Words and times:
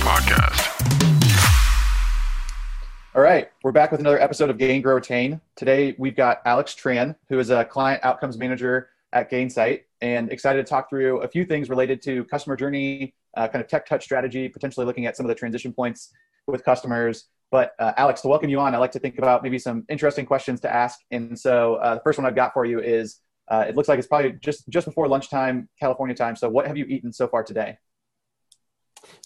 podcast. 0.00 0.66
All 3.14 3.22
right, 3.22 3.50
we're 3.62 3.72
back 3.72 3.90
with 3.90 4.00
another 4.00 4.20
episode 4.20 4.50
of 4.50 4.58
Gain, 4.58 4.82
Grow, 4.82 4.94
Retain. 4.94 5.40
Today 5.56 5.94
we've 5.98 6.16
got 6.16 6.42
Alex 6.44 6.74
Tran, 6.74 7.16
who 7.28 7.38
is 7.38 7.50
a 7.50 7.64
client 7.64 8.04
outcomes 8.04 8.38
manager 8.38 8.90
at 9.12 9.30
Gainsight, 9.30 9.82
and 10.00 10.30
excited 10.32 10.64
to 10.64 10.68
talk 10.68 10.88
through 10.88 11.20
a 11.22 11.28
few 11.28 11.44
things 11.44 11.68
related 11.68 12.00
to 12.02 12.24
customer 12.24 12.56
journey, 12.56 13.14
uh, 13.36 13.48
kind 13.48 13.62
of 13.62 13.68
tech 13.68 13.86
touch 13.86 14.04
strategy, 14.04 14.48
potentially 14.48 14.86
looking 14.86 15.06
at 15.06 15.16
some 15.16 15.26
of 15.26 15.28
the 15.28 15.34
transition 15.34 15.72
points 15.72 16.12
with 16.46 16.64
customers. 16.64 17.28
But 17.50 17.72
uh, 17.80 17.92
Alex, 17.96 18.20
to 18.22 18.28
welcome 18.28 18.48
you 18.48 18.60
on, 18.60 18.74
I 18.74 18.78
like 18.78 18.92
to 18.92 19.00
think 19.00 19.18
about 19.18 19.42
maybe 19.42 19.58
some 19.58 19.84
interesting 19.88 20.24
questions 20.24 20.60
to 20.60 20.72
ask. 20.72 21.00
And 21.10 21.38
so 21.38 21.74
uh, 21.76 21.96
the 21.96 22.00
first 22.02 22.18
one 22.18 22.26
I've 22.26 22.36
got 22.36 22.52
for 22.52 22.64
you 22.64 22.80
is 22.80 23.20
uh, 23.50 23.64
it 23.68 23.74
looks 23.74 23.88
like 23.88 23.98
it's 23.98 24.06
probably 24.06 24.32
just 24.40 24.68
just 24.68 24.86
before 24.86 25.08
lunchtime, 25.08 25.68
California 25.78 26.14
time. 26.14 26.36
So, 26.36 26.48
what 26.48 26.68
have 26.68 26.76
you 26.76 26.84
eaten 26.84 27.12
so 27.12 27.26
far 27.26 27.42
today? 27.42 27.76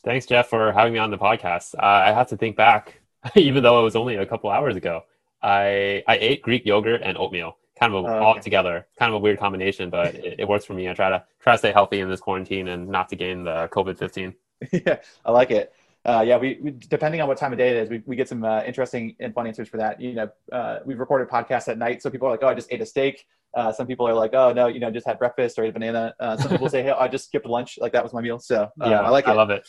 Thanks, 0.02 0.27
Jeff, 0.27 0.48
for 0.48 0.73
having 0.73 0.92
me 0.92 0.98
on 0.98 1.10
the 1.10 1.19
podcast. 1.19 1.74
Uh, 1.74 1.83
I 1.83 2.12
have 2.12 2.28
to 2.28 2.37
think 2.37 2.56
back, 2.56 3.01
even 3.34 3.62
though 3.62 3.80
it 3.80 3.83
was 3.83 3.97
only 3.97 4.16
a 4.16 4.27
couple 4.27 4.50
hours 4.50 4.77
ago. 4.77 5.02
I 5.42 6.02
I 6.06 6.16
ate 6.16 6.42
Greek 6.42 6.64
yogurt 6.64 7.02
and 7.02 7.19
oatmeal, 7.19 7.59
kind 7.78 7.95
of 7.95 8.05
a, 8.05 8.09
oh, 8.09 8.10
okay. 8.10 8.24
all 8.24 8.41
together. 8.41 8.87
Kind 8.98 9.10
of 9.10 9.16
a 9.16 9.19
weird 9.19 9.38
combination, 9.38 9.91
but 9.91 10.14
it, 10.14 10.41
it, 10.41 10.48
works 10.48 10.64
for 10.64 10.73
me. 10.73 10.88
I 10.88 10.95
try 10.95 11.10
to 11.10 11.24
try 11.41 11.52
to 11.52 11.59
stay 11.59 11.73
healthy 11.73 12.00
in 12.00 12.09
this 12.09 12.20
quarantine 12.20 12.69
and 12.69 12.88
not 12.88 13.09
to 13.10 13.16
gain 13.16 13.45
the 13.45 13.69
COVID 13.73 13.98
fifteen. 13.98 14.34
yeah, 14.73 15.00
I 15.24 15.33
like 15.33 15.50
it 15.50 15.73
uh, 16.06 16.22
yeah, 16.27 16.36
we, 16.36 16.59
we, 16.61 16.70
depending 16.70 17.20
on 17.22 17.28
what 17.28 17.38
time 17.38 17.52
of 17.52 17.59
day 17.59 17.70
it 17.70 17.77
is, 17.77 17.88
we, 17.88 18.02
we 18.05 18.16
get 18.16 18.28
some 18.28 18.45
uh, 18.45 18.62
interesting 18.64 19.16
and 19.20 19.33
fun 19.33 19.47
answers 19.47 19.69
for 19.69 19.78
that. 19.78 20.00
You 20.00 20.12
know, 20.12 20.30
uh, 20.52 20.80
we've 20.84 21.00
recorded 21.00 21.28
podcasts 21.28 21.69
at 21.69 21.78
night, 21.78 22.02
so 22.02 22.11
people 22.11 22.28
are 22.28 22.33
like, 22.33 22.42
"Oh, 22.42 22.48
I 22.48 22.55
just 22.55 22.70
ate 22.70 22.83
a 22.83 22.86
steak." 22.86 23.27
Uh, 23.56 23.72
some 23.72 23.86
people 23.86 24.06
are 24.06 24.14
like, 24.14 24.34
"Oh, 24.34 24.52
no, 24.52 24.66
you 24.66 24.80
know, 24.80 24.90
just 24.90 25.06
had 25.06 25.18
breakfast 25.18 25.58
or 25.58 25.64
ate 25.64 25.70
a 25.70 25.72
banana." 25.72 26.14
Uh, 26.18 26.36
some 26.36 26.50
people 26.50 26.68
say, 26.68 26.82
"Hey, 26.84 26.90
I 26.90 27.08
just 27.08 27.26
skipped 27.26 27.46
lunch, 27.46 27.78
like 27.80 27.92
that 27.92 28.02
was 28.02 28.12
my 28.12 28.20
meal." 28.20 28.38
So 28.38 28.62
uh, 28.80 28.88
yeah, 28.88 29.00
I 29.00 29.08
like 29.10 29.27
it. 29.27 29.30
I 29.30 29.34
love 29.34 29.50
it. 29.50 29.66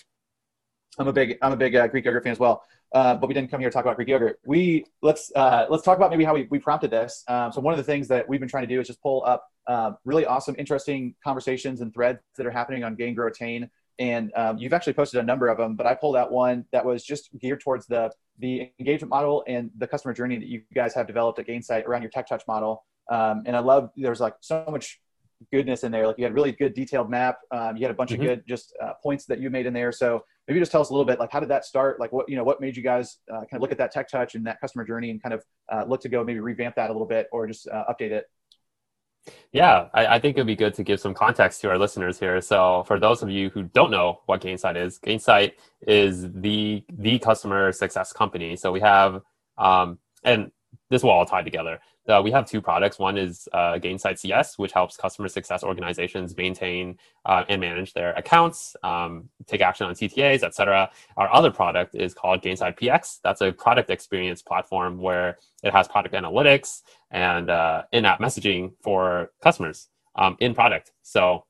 I'm 0.97 1.07
a 1.07 1.13
big 1.13 1.37
I'm 1.41 1.51
a 1.51 1.57
big 1.57 1.73
Greek 1.91 2.05
yogurt 2.05 2.23
fan 2.23 2.31
as 2.31 2.39
well. 2.39 2.63
but 2.93 3.27
we 3.27 3.33
didn't 3.33 3.51
come 3.51 3.59
here 3.59 3.69
to 3.69 3.73
talk 3.73 3.83
about 3.83 3.95
Greek 3.95 4.07
yogurt. 4.07 4.39
We 4.45 4.85
let's 5.01 5.31
let's 5.35 5.83
talk 5.83 5.97
about 5.97 6.09
maybe 6.09 6.23
how 6.23 6.33
we, 6.33 6.47
we 6.49 6.59
prompted 6.59 6.91
this. 6.91 7.23
Um, 7.27 7.51
so 7.51 7.61
one 7.61 7.73
of 7.73 7.77
the 7.77 7.83
things 7.83 8.07
that 8.07 8.27
we've 8.27 8.39
been 8.39 8.49
trying 8.49 8.67
to 8.67 8.73
do 8.73 8.79
is 8.79 8.87
just 8.87 9.01
pull 9.01 9.23
up 9.25 9.47
really 10.05 10.25
awesome, 10.25 10.55
interesting 10.57 11.15
conversations 11.23 11.81
and 11.81 11.93
threads 11.93 12.19
that 12.37 12.45
are 12.45 12.51
happening 12.51 12.83
on 12.83 12.95
Gain 12.95 13.13
Grow 13.13 13.25
Retain 13.25 13.69
and 13.99 14.31
um, 14.35 14.57
you've 14.57 14.73
actually 14.73 14.93
posted 14.93 15.19
a 15.19 15.23
number 15.23 15.47
of 15.47 15.57
them 15.57 15.75
but 15.75 15.85
i 15.85 15.93
pulled 15.93 16.15
out 16.15 16.31
one 16.31 16.65
that 16.71 16.85
was 16.85 17.03
just 17.03 17.29
geared 17.39 17.61
towards 17.61 17.85
the 17.87 18.11
the 18.39 18.69
engagement 18.79 19.09
model 19.09 19.43
and 19.47 19.71
the 19.77 19.87
customer 19.87 20.13
journey 20.13 20.37
that 20.37 20.47
you 20.47 20.61
guys 20.73 20.93
have 20.93 21.07
developed 21.07 21.39
at 21.39 21.47
gainsight 21.47 21.85
around 21.85 22.01
your 22.01 22.11
tech 22.11 22.27
touch 22.27 22.43
model 22.47 22.83
um, 23.11 23.43
and 23.45 23.55
i 23.55 23.59
love 23.59 23.89
there's 23.95 24.19
like 24.19 24.35
so 24.41 24.65
much 24.69 24.99
goodness 25.51 25.83
in 25.83 25.91
there 25.91 26.07
like 26.07 26.17
you 26.17 26.23
had 26.23 26.33
really 26.33 26.51
good 26.51 26.73
detailed 26.73 27.09
map 27.09 27.37
um, 27.51 27.75
you 27.75 27.83
had 27.83 27.91
a 27.91 27.93
bunch 27.95 28.11
mm-hmm. 28.11 28.21
of 28.21 28.27
good 28.27 28.43
just 28.47 28.73
uh, 28.81 28.93
points 29.03 29.25
that 29.25 29.39
you 29.39 29.49
made 29.49 29.65
in 29.65 29.73
there 29.73 29.91
so 29.91 30.23
maybe 30.47 30.59
just 30.59 30.71
tell 30.71 30.81
us 30.81 30.89
a 30.89 30.93
little 30.93 31.05
bit 31.05 31.19
like 31.19 31.31
how 31.31 31.39
did 31.39 31.49
that 31.49 31.65
start 31.65 31.99
like 31.99 32.11
what 32.11 32.27
you 32.29 32.35
know 32.35 32.43
what 32.43 32.61
made 32.61 32.75
you 32.75 32.83
guys 32.83 33.17
uh, 33.31 33.39
kind 33.39 33.53
of 33.53 33.61
look 33.61 33.71
at 33.71 33.77
that 33.77 33.91
tech 33.91 34.09
touch 34.09 34.35
and 34.35 34.45
that 34.45 34.59
customer 34.61 34.85
journey 34.85 35.11
and 35.11 35.21
kind 35.21 35.33
of 35.33 35.43
uh, 35.71 35.83
look 35.87 36.01
to 36.01 36.09
go 36.09 36.23
maybe 36.23 36.39
revamp 36.39 36.75
that 36.75 36.89
a 36.89 36.93
little 36.93 37.07
bit 37.07 37.27
or 37.31 37.47
just 37.47 37.67
uh, 37.67 37.83
update 37.89 38.11
it 38.11 38.25
yeah, 39.51 39.87
I, 39.93 40.05
I, 40.07 40.19
think 40.19 40.37
it'd 40.37 40.47
be 40.47 40.55
good 40.55 40.73
to 40.75 40.83
give 40.83 40.99
some 40.99 41.13
context 41.13 41.61
to 41.61 41.69
our 41.69 41.77
listeners 41.77 42.19
here. 42.19 42.39
So, 42.41 42.83
for 42.85 42.99
those 42.99 43.23
of 43.23 43.29
you 43.29 43.49
who 43.49 43.63
don't 43.63 43.89
know 43.89 44.21
what 44.25 44.41
Gainsight 44.41 44.77
is, 44.77 44.99
Gainsight 44.99 45.53
is 45.87 46.31
the 46.31 46.83
the 46.89 47.19
customer 47.19 47.71
success 47.71 48.13
company. 48.13 48.55
So 48.55 48.71
we 48.71 48.81
have, 48.81 49.21
um, 49.57 49.97
and 50.23 50.51
this 50.89 51.03
will 51.03 51.09
all 51.09 51.25
tie 51.25 51.41
together. 51.41 51.79
Uh, 52.07 52.21
we 52.23 52.29
have 52.29 52.45
two 52.45 52.61
products. 52.61 52.99
One 52.99 53.17
is 53.17 53.47
uh, 53.51 53.73
Gainsight 53.73 54.19
CS, 54.19 54.59
which 54.59 54.71
helps 54.71 54.95
customer 54.95 55.27
success 55.27 55.63
organizations 55.63 56.37
maintain 56.37 56.97
uh, 57.25 57.43
and 57.49 57.59
manage 57.59 57.93
their 57.93 58.13
accounts, 58.13 58.75
um, 58.83 59.27
take 59.47 59.61
action 59.61 59.87
on 59.87 59.95
CTAs, 59.95 60.43
etc. 60.43 60.89
Our 61.17 61.33
other 61.33 61.49
product 61.49 61.95
is 61.95 62.13
called 62.13 62.43
Gainsight 62.43 62.79
PX. 62.79 63.19
That's 63.23 63.41
a 63.41 63.51
product 63.51 63.89
experience 63.89 64.43
platform 64.43 64.99
where 64.99 65.39
it 65.63 65.73
has 65.73 65.87
product 65.87 66.13
analytics 66.13 66.83
and 67.09 67.49
uh, 67.49 67.83
in-app 67.91 68.19
messaging 68.19 68.73
for 68.83 69.31
customers 69.41 69.87
um, 70.15 70.37
in 70.39 70.53
product. 70.53 70.91
So 71.01 71.45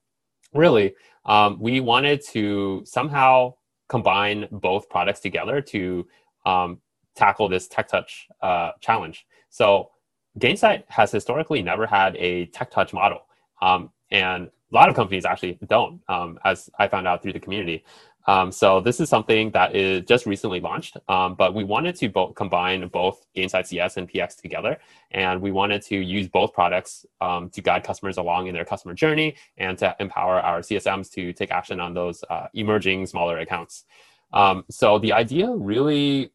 really, 0.54 0.96
um, 1.26 1.58
we 1.60 1.82
wanted 1.82 2.22
to 2.28 2.84
somehow 2.86 3.56
combine 3.90 4.48
both 4.52 4.90
products 4.90 5.20
together 5.20 5.62
to 5.62 6.08
um, 6.46 6.80
tackle 7.16 7.50
this 7.50 7.68
tech 7.68 7.88
touch 7.88 8.28
uh, 8.42 8.72
challenge. 8.82 9.26
So 9.50 9.92
Gainsight 10.40 10.84
has 10.90 11.12
historically 11.12 11.62
never 11.62 11.86
had 11.86 12.16
a 12.18 12.48
tech 12.48 12.72
touch 12.72 12.94
model. 12.94 13.26
Um, 13.62 13.92
and 14.12 14.48
a 14.72 14.76
lot 14.76 14.90
of 14.90 14.96
companies 14.96 15.26
actually 15.26 15.58
don't, 15.68 16.02
um, 16.10 16.40
as 16.44 16.70
I 16.78 16.88
found 16.88 17.08
out 17.08 17.22
through 17.24 17.34
the 17.34 17.40
community. 17.40 17.84
Um, 18.28 18.52
so 18.52 18.82
this 18.82 19.00
is 19.00 19.08
something 19.08 19.52
that 19.52 19.76
is 19.76 20.04
just 20.06 20.26
recently 20.26 20.60
launched, 20.60 20.98
um, 21.08 21.36
but 21.36 21.54
we 21.54 21.64
wanted 21.64 21.96
to 21.98 22.10
both 22.10 22.34
combine 22.34 22.88
both 22.88 23.26
Gainsight 23.36 23.68
CS 23.68 23.98
and 23.98 24.12
PX 24.12 24.42
together, 24.42 24.80
and 25.12 25.42
we 25.42 25.52
wanted 25.52 25.84
to 25.84 25.96
use 25.98 26.28
both 26.28 26.52
products 26.52 27.06
um, 27.22 27.50
to 27.52 27.62
guide 27.62 27.84
customers 27.84 28.18
along 28.18 28.48
in 28.48 28.56
their 28.56 28.66
customer 28.66 28.96
journey 28.96 29.36
and 29.58 29.78
to 29.78 29.96
empower 30.00 30.40
our 30.40 30.62
CSMs 30.62 31.12
to 31.12 31.34
take 31.34 31.52
action 31.52 31.80
on 31.80 31.94
those 31.94 32.24
uh, 32.32 32.48
emerging 32.56 33.06
smaller 33.06 33.38
accounts. 33.40 33.86
Um, 34.34 34.66
so 34.72 34.98
the 34.98 35.14
idea 35.14 35.52
really, 35.52 36.32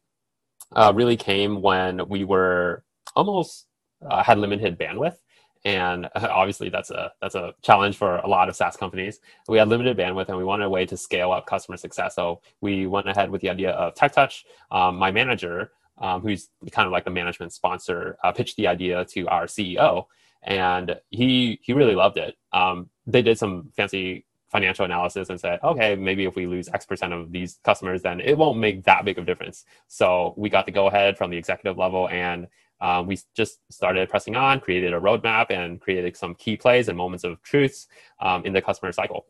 uh, 0.73 0.91
really 0.95 1.17
came 1.17 1.61
when 1.61 2.07
we 2.07 2.23
were 2.23 2.83
almost 3.15 3.67
uh, 4.09 4.23
had 4.23 4.37
limited 4.37 4.79
bandwidth 4.79 5.17
and 5.65 6.09
obviously 6.15 6.69
that's 6.69 6.89
a 6.91 7.11
that's 7.21 7.35
a 7.35 7.53
challenge 7.61 7.97
for 7.97 8.17
a 8.17 8.27
lot 8.27 8.49
of 8.49 8.55
SaaS 8.55 8.75
companies. 8.77 9.19
We 9.47 9.57
had 9.57 9.67
limited 9.67 9.97
bandwidth, 9.97 10.29
and 10.29 10.37
we 10.37 10.43
wanted 10.43 10.65
a 10.65 10.69
way 10.69 10.85
to 10.85 10.97
scale 10.97 11.31
up 11.31 11.45
customer 11.45 11.77
success. 11.77 12.15
So 12.15 12.41
we 12.61 12.87
went 12.87 13.07
ahead 13.07 13.29
with 13.29 13.41
the 13.41 13.49
idea 13.49 13.71
of 13.71 13.93
Tech 13.95 14.13
Touch. 14.13 14.45
Um, 14.71 14.97
my 14.97 15.11
manager, 15.11 15.71
um, 15.99 16.21
who's 16.21 16.49
kind 16.71 16.85
of 16.85 16.91
like 16.91 17.05
the 17.05 17.11
management 17.11 17.53
sponsor, 17.53 18.17
uh, 18.23 18.31
pitched 18.31 18.57
the 18.57 18.67
idea 18.67 19.05
to 19.05 19.27
our 19.27 19.45
CEO, 19.45 20.05
and 20.43 20.99
he 21.09 21.59
he 21.61 21.73
really 21.73 21.95
loved 21.95 22.17
it. 22.17 22.35
Um, 22.53 22.89
they 23.05 23.21
did 23.21 23.37
some 23.37 23.71
fancy 23.75 24.25
financial 24.51 24.85
analysis 24.85 25.29
and 25.29 25.39
said, 25.39 25.59
okay, 25.63 25.95
maybe 25.95 26.25
if 26.25 26.35
we 26.35 26.45
lose 26.45 26.67
X 26.69 26.85
percent 26.85 27.13
of 27.13 27.31
these 27.31 27.59
customers, 27.63 28.01
then 28.01 28.19
it 28.19 28.37
won't 28.37 28.59
make 28.59 28.83
that 28.83 29.05
big 29.05 29.17
of 29.17 29.23
a 29.23 29.25
difference. 29.25 29.65
So 29.87 30.33
we 30.37 30.49
got 30.49 30.65
the 30.65 30.71
go 30.71 30.87
ahead 30.87 31.17
from 31.17 31.31
the 31.31 31.37
executive 31.37 31.77
level 31.77 32.09
and 32.09 32.47
um, 32.81 33.05
we 33.05 33.17
just 33.35 33.59
started 33.69 34.09
pressing 34.09 34.35
on, 34.35 34.59
created 34.59 34.91
a 34.93 34.99
roadmap, 34.99 35.51
and 35.51 35.79
created 35.79 36.17
some 36.17 36.33
key 36.35 36.57
plays 36.57 36.87
and 36.89 36.97
moments 36.97 37.23
of 37.23 37.41
truths 37.43 37.87
um, 38.19 38.43
in 38.43 38.53
the 38.53 38.61
customer 38.61 38.91
cycle. 38.91 39.27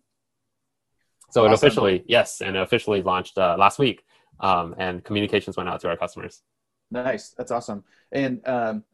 So 1.31 1.41
awesome. 1.41 1.51
it 1.51 1.55
officially, 1.55 2.03
yes, 2.07 2.41
and 2.41 2.55
it 2.55 2.61
officially 2.61 3.01
launched 3.01 3.37
uh, 3.37 3.57
last 3.59 3.77
week, 3.77 4.05
um, 4.39 4.73
and 4.77 5.03
communications 5.03 5.57
went 5.57 5.67
out 5.67 5.81
to 5.81 5.89
our 5.89 5.97
customers. 5.97 6.43
Nice, 6.91 7.35
that's 7.37 7.51
awesome, 7.51 7.83
and 8.13 8.45
um, 8.47 8.85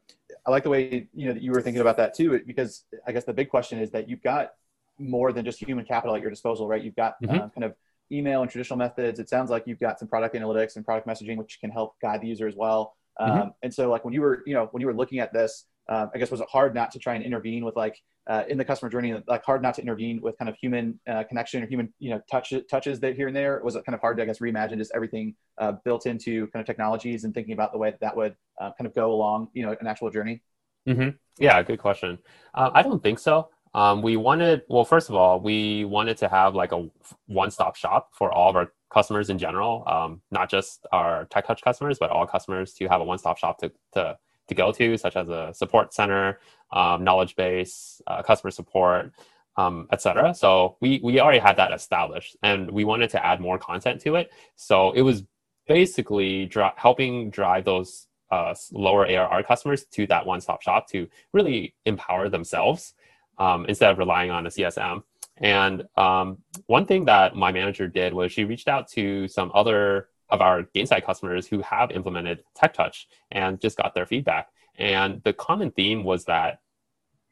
I 0.44 0.50
like 0.50 0.64
the 0.64 0.70
way 0.70 1.06
you 1.14 1.26
know 1.28 1.34
that 1.34 1.42
you 1.42 1.52
were 1.52 1.62
thinking 1.62 1.80
about 1.80 1.96
that 1.98 2.14
too, 2.14 2.40
because 2.44 2.84
I 3.06 3.12
guess 3.12 3.24
the 3.24 3.32
big 3.32 3.48
question 3.48 3.78
is 3.78 3.92
that 3.92 4.08
you've 4.08 4.22
got 4.22 4.54
more 4.98 5.32
than 5.32 5.44
just 5.44 5.58
human 5.58 5.84
capital 5.84 6.14
at 6.14 6.22
your 6.22 6.30
disposal, 6.30 6.68
right? 6.68 6.82
You've 6.82 6.96
got 6.96 7.20
mm-hmm. 7.22 7.34
uh, 7.34 7.48
kind 7.48 7.64
of 7.64 7.74
email 8.10 8.42
and 8.42 8.50
traditional 8.50 8.78
methods. 8.78 9.20
It 9.20 9.28
sounds 9.28 9.50
like 9.50 9.64
you've 9.66 9.80
got 9.80 9.98
some 9.98 10.08
product 10.08 10.34
analytics 10.34 10.76
and 10.76 10.84
product 10.84 11.06
messaging, 11.06 11.36
which 11.36 11.58
can 11.60 11.70
help 11.70 11.94
guide 12.00 12.20
the 12.20 12.28
user 12.28 12.46
as 12.46 12.54
well. 12.56 12.96
Mm-hmm. 13.20 13.40
Um, 13.40 13.54
and 13.62 13.72
so 13.72 13.90
like 13.90 14.04
when 14.04 14.14
you 14.14 14.20
were, 14.20 14.42
you 14.46 14.54
know, 14.54 14.68
when 14.72 14.80
you 14.80 14.86
were 14.86 14.94
looking 14.94 15.18
at 15.18 15.32
this, 15.32 15.66
uh, 15.88 16.06
I 16.14 16.18
guess 16.18 16.30
was 16.30 16.40
it 16.40 16.48
hard 16.50 16.74
not 16.74 16.90
to 16.92 16.98
try 16.98 17.14
and 17.14 17.24
intervene 17.24 17.64
with 17.64 17.76
like 17.76 18.00
uh, 18.26 18.44
in 18.48 18.58
the 18.58 18.64
customer 18.64 18.90
journey, 18.90 19.14
like 19.26 19.42
hard 19.42 19.62
not 19.62 19.74
to 19.74 19.82
intervene 19.82 20.20
with 20.20 20.36
kind 20.38 20.48
of 20.50 20.56
human 20.56 21.00
uh, 21.08 21.24
connection 21.24 21.62
or 21.62 21.66
human, 21.66 21.92
you 21.98 22.10
know, 22.10 22.20
touch 22.30 22.52
touches 22.70 23.00
that 23.00 23.16
here 23.16 23.26
and 23.26 23.34
there. 23.34 23.60
Was 23.64 23.74
it 23.74 23.84
kind 23.86 23.94
of 23.94 24.00
hard 24.00 24.18
to 24.18 24.22
I 24.22 24.26
guess 24.26 24.38
reimagine 24.38 24.76
just 24.76 24.92
everything 24.94 25.34
uh, 25.56 25.72
built 25.84 26.04
into 26.06 26.46
kind 26.48 26.60
of 26.60 26.66
technologies 26.66 27.24
and 27.24 27.32
thinking 27.32 27.54
about 27.54 27.72
the 27.72 27.78
way 27.78 27.90
that 27.90 28.00
that 28.00 28.16
would 28.16 28.36
uh, 28.60 28.70
kind 28.76 28.86
of 28.86 28.94
go 28.94 29.12
along, 29.12 29.48
you 29.54 29.64
know, 29.64 29.74
an 29.80 29.86
actual 29.86 30.10
journey? 30.10 30.42
Mm-hmm. 30.86 31.10
Yeah, 31.38 31.62
good 31.62 31.78
question. 31.78 32.18
Uh, 32.54 32.70
I 32.74 32.82
don't 32.82 33.02
think 33.02 33.18
so. 33.18 33.48
Um, 33.74 34.02
we 34.02 34.16
wanted, 34.16 34.62
well, 34.68 34.84
first 34.84 35.08
of 35.08 35.14
all, 35.14 35.40
we 35.40 35.84
wanted 35.84 36.16
to 36.18 36.28
have 36.28 36.54
like 36.54 36.72
a 36.72 36.88
one-stop 37.26 37.76
shop 37.76 38.10
for 38.12 38.32
all 38.32 38.50
of 38.50 38.56
our 38.56 38.72
customers 38.92 39.30
in 39.30 39.38
general, 39.38 39.84
um, 39.86 40.22
not 40.30 40.48
just 40.50 40.86
our 40.92 41.26
tech 41.26 41.46
touch 41.46 41.62
customers, 41.62 41.98
but 41.98 42.10
all 42.10 42.26
customers 42.26 42.72
to 42.74 42.88
have 42.88 43.00
a 43.00 43.04
one-stop 43.04 43.38
shop 43.38 43.58
to, 43.58 43.70
to, 43.92 44.16
to 44.48 44.54
go 44.54 44.72
to, 44.72 44.96
such 44.96 45.16
as 45.16 45.28
a 45.28 45.52
support 45.54 45.92
center, 45.92 46.40
um, 46.72 47.04
knowledge 47.04 47.36
base, 47.36 48.00
uh, 48.06 48.22
customer 48.22 48.50
support, 48.50 49.12
um, 49.56 49.88
etc. 49.92 50.34
So 50.34 50.76
we, 50.80 51.00
we 51.02 51.20
already 51.20 51.40
had 51.40 51.56
that 51.56 51.72
established 51.72 52.36
and 52.42 52.70
we 52.70 52.84
wanted 52.84 53.10
to 53.10 53.24
add 53.24 53.40
more 53.40 53.58
content 53.58 54.00
to 54.02 54.14
it. 54.14 54.30
So 54.56 54.92
it 54.92 55.02
was 55.02 55.24
basically 55.66 56.50
helping 56.76 57.30
drive 57.30 57.64
those 57.64 58.06
uh, 58.30 58.54
lower 58.72 59.06
ARR 59.06 59.42
customers 59.42 59.84
to 59.84 60.06
that 60.06 60.24
one-stop 60.24 60.62
shop 60.62 60.88
to 60.88 61.08
really 61.32 61.74
empower 61.84 62.28
themselves 62.28 62.94
um, 63.38 63.66
instead 63.66 63.90
of 63.90 63.98
relying 63.98 64.30
on 64.30 64.46
a 64.46 64.50
CSM. 64.50 65.02
And 65.36 65.84
um, 65.96 66.38
one 66.66 66.86
thing 66.86 67.04
that 67.04 67.36
my 67.36 67.52
manager 67.52 67.86
did 67.86 68.12
was 68.12 68.32
she 68.32 68.44
reached 68.44 68.68
out 68.68 68.88
to 68.92 69.28
some 69.28 69.50
other 69.54 70.08
of 70.30 70.40
our 70.40 70.64
Gainsight 70.74 71.06
customers 71.06 71.46
who 71.46 71.62
have 71.62 71.90
implemented 71.90 72.44
Tech 72.54 72.74
Touch 72.74 73.08
and 73.30 73.60
just 73.60 73.78
got 73.78 73.94
their 73.94 74.06
feedback. 74.06 74.48
And 74.76 75.22
the 75.24 75.32
common 75.32 75.70
theme 75.70 76.04
was 76.04 76.24
that 76.26 76.60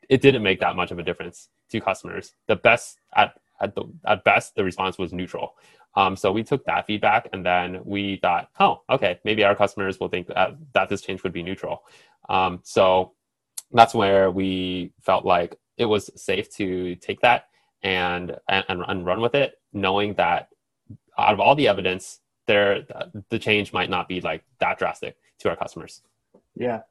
it 0.09 0.21
didn't 0.23 0.43
make 0.43 0.61
that 0.61 0.77
much 0.77 0.91
of 0.91 0.99
a 0.99 1.03
difference 1.03 1.49
to 1.71 1.81
customers. 1.81 2.33
The 2.47 2.57
best 2.57 2.99
at 3.15 3.35
at 3.61 3.75
the 3.75 3.85
at 4.07 4.25
best 4.25 4.55
the 4.55 4.65
response 4.65 4.99
was 4.99 5.13
neutral. 5.13 5.55
Um, 5.95 6.15
so 6.15 6.31
we 6.31 6.45
took 6.45 6.65
that 6.67 6.87
feedback 6.87 7.29
and 7.33 7.45
then 7.45 7.81
we 7.85 8.17
thought, 8.17 8.51
oh, 8.61 8.83
okay, 8.91 9.19
maybe 9.25 9.45
our 9.45 9.57
customers 9.57 9.99
will 9.99 10.09
think 10.09 10.27
that, 10.27 10.55
that 10.75 10.91
this 10.91 11.01
change 11.01 11.23
would 11.23 11.33
be 11.33 11.43
neutral. 11.43 11.85
Um, 12.29 12.61
so 12.65 13.15
that's 13.73 13.95
where 13.95 14.31
we 14.31 14.93
felt 15.01 15.25
like 15.25 15.57
it 15.77 15.87
was 15.87 16.11
safe 16.15 16.51
to 16.57 16.95
take 16.97 17.21
that 17.21 17.49
and, 17.83 18.37
and, 18.49 18.65
and 18.69 19.07
run 19.07 19.21
with 19.21 19.35
it, 19.35 19.59
knowing 19.73 20.15
that 20.15 20.49
out 21.19 21.35
of 21.35 21.41
all 21.41 21.55
the 21.55 21.69
evidence, 21.69 22.21
there 22.47 22.87
the 23.29 23.39
change 23.39 23.73
might 23.73 23.91
not 23.91 24.09
be 24.09 24.21
like 24.21 24.45
that 24.61 24.79
drastic 24.79 25.17
to 25.39 25.51
our 25.51 25.57
customers. 25.57 26.03
Yeah, 26.55 26.83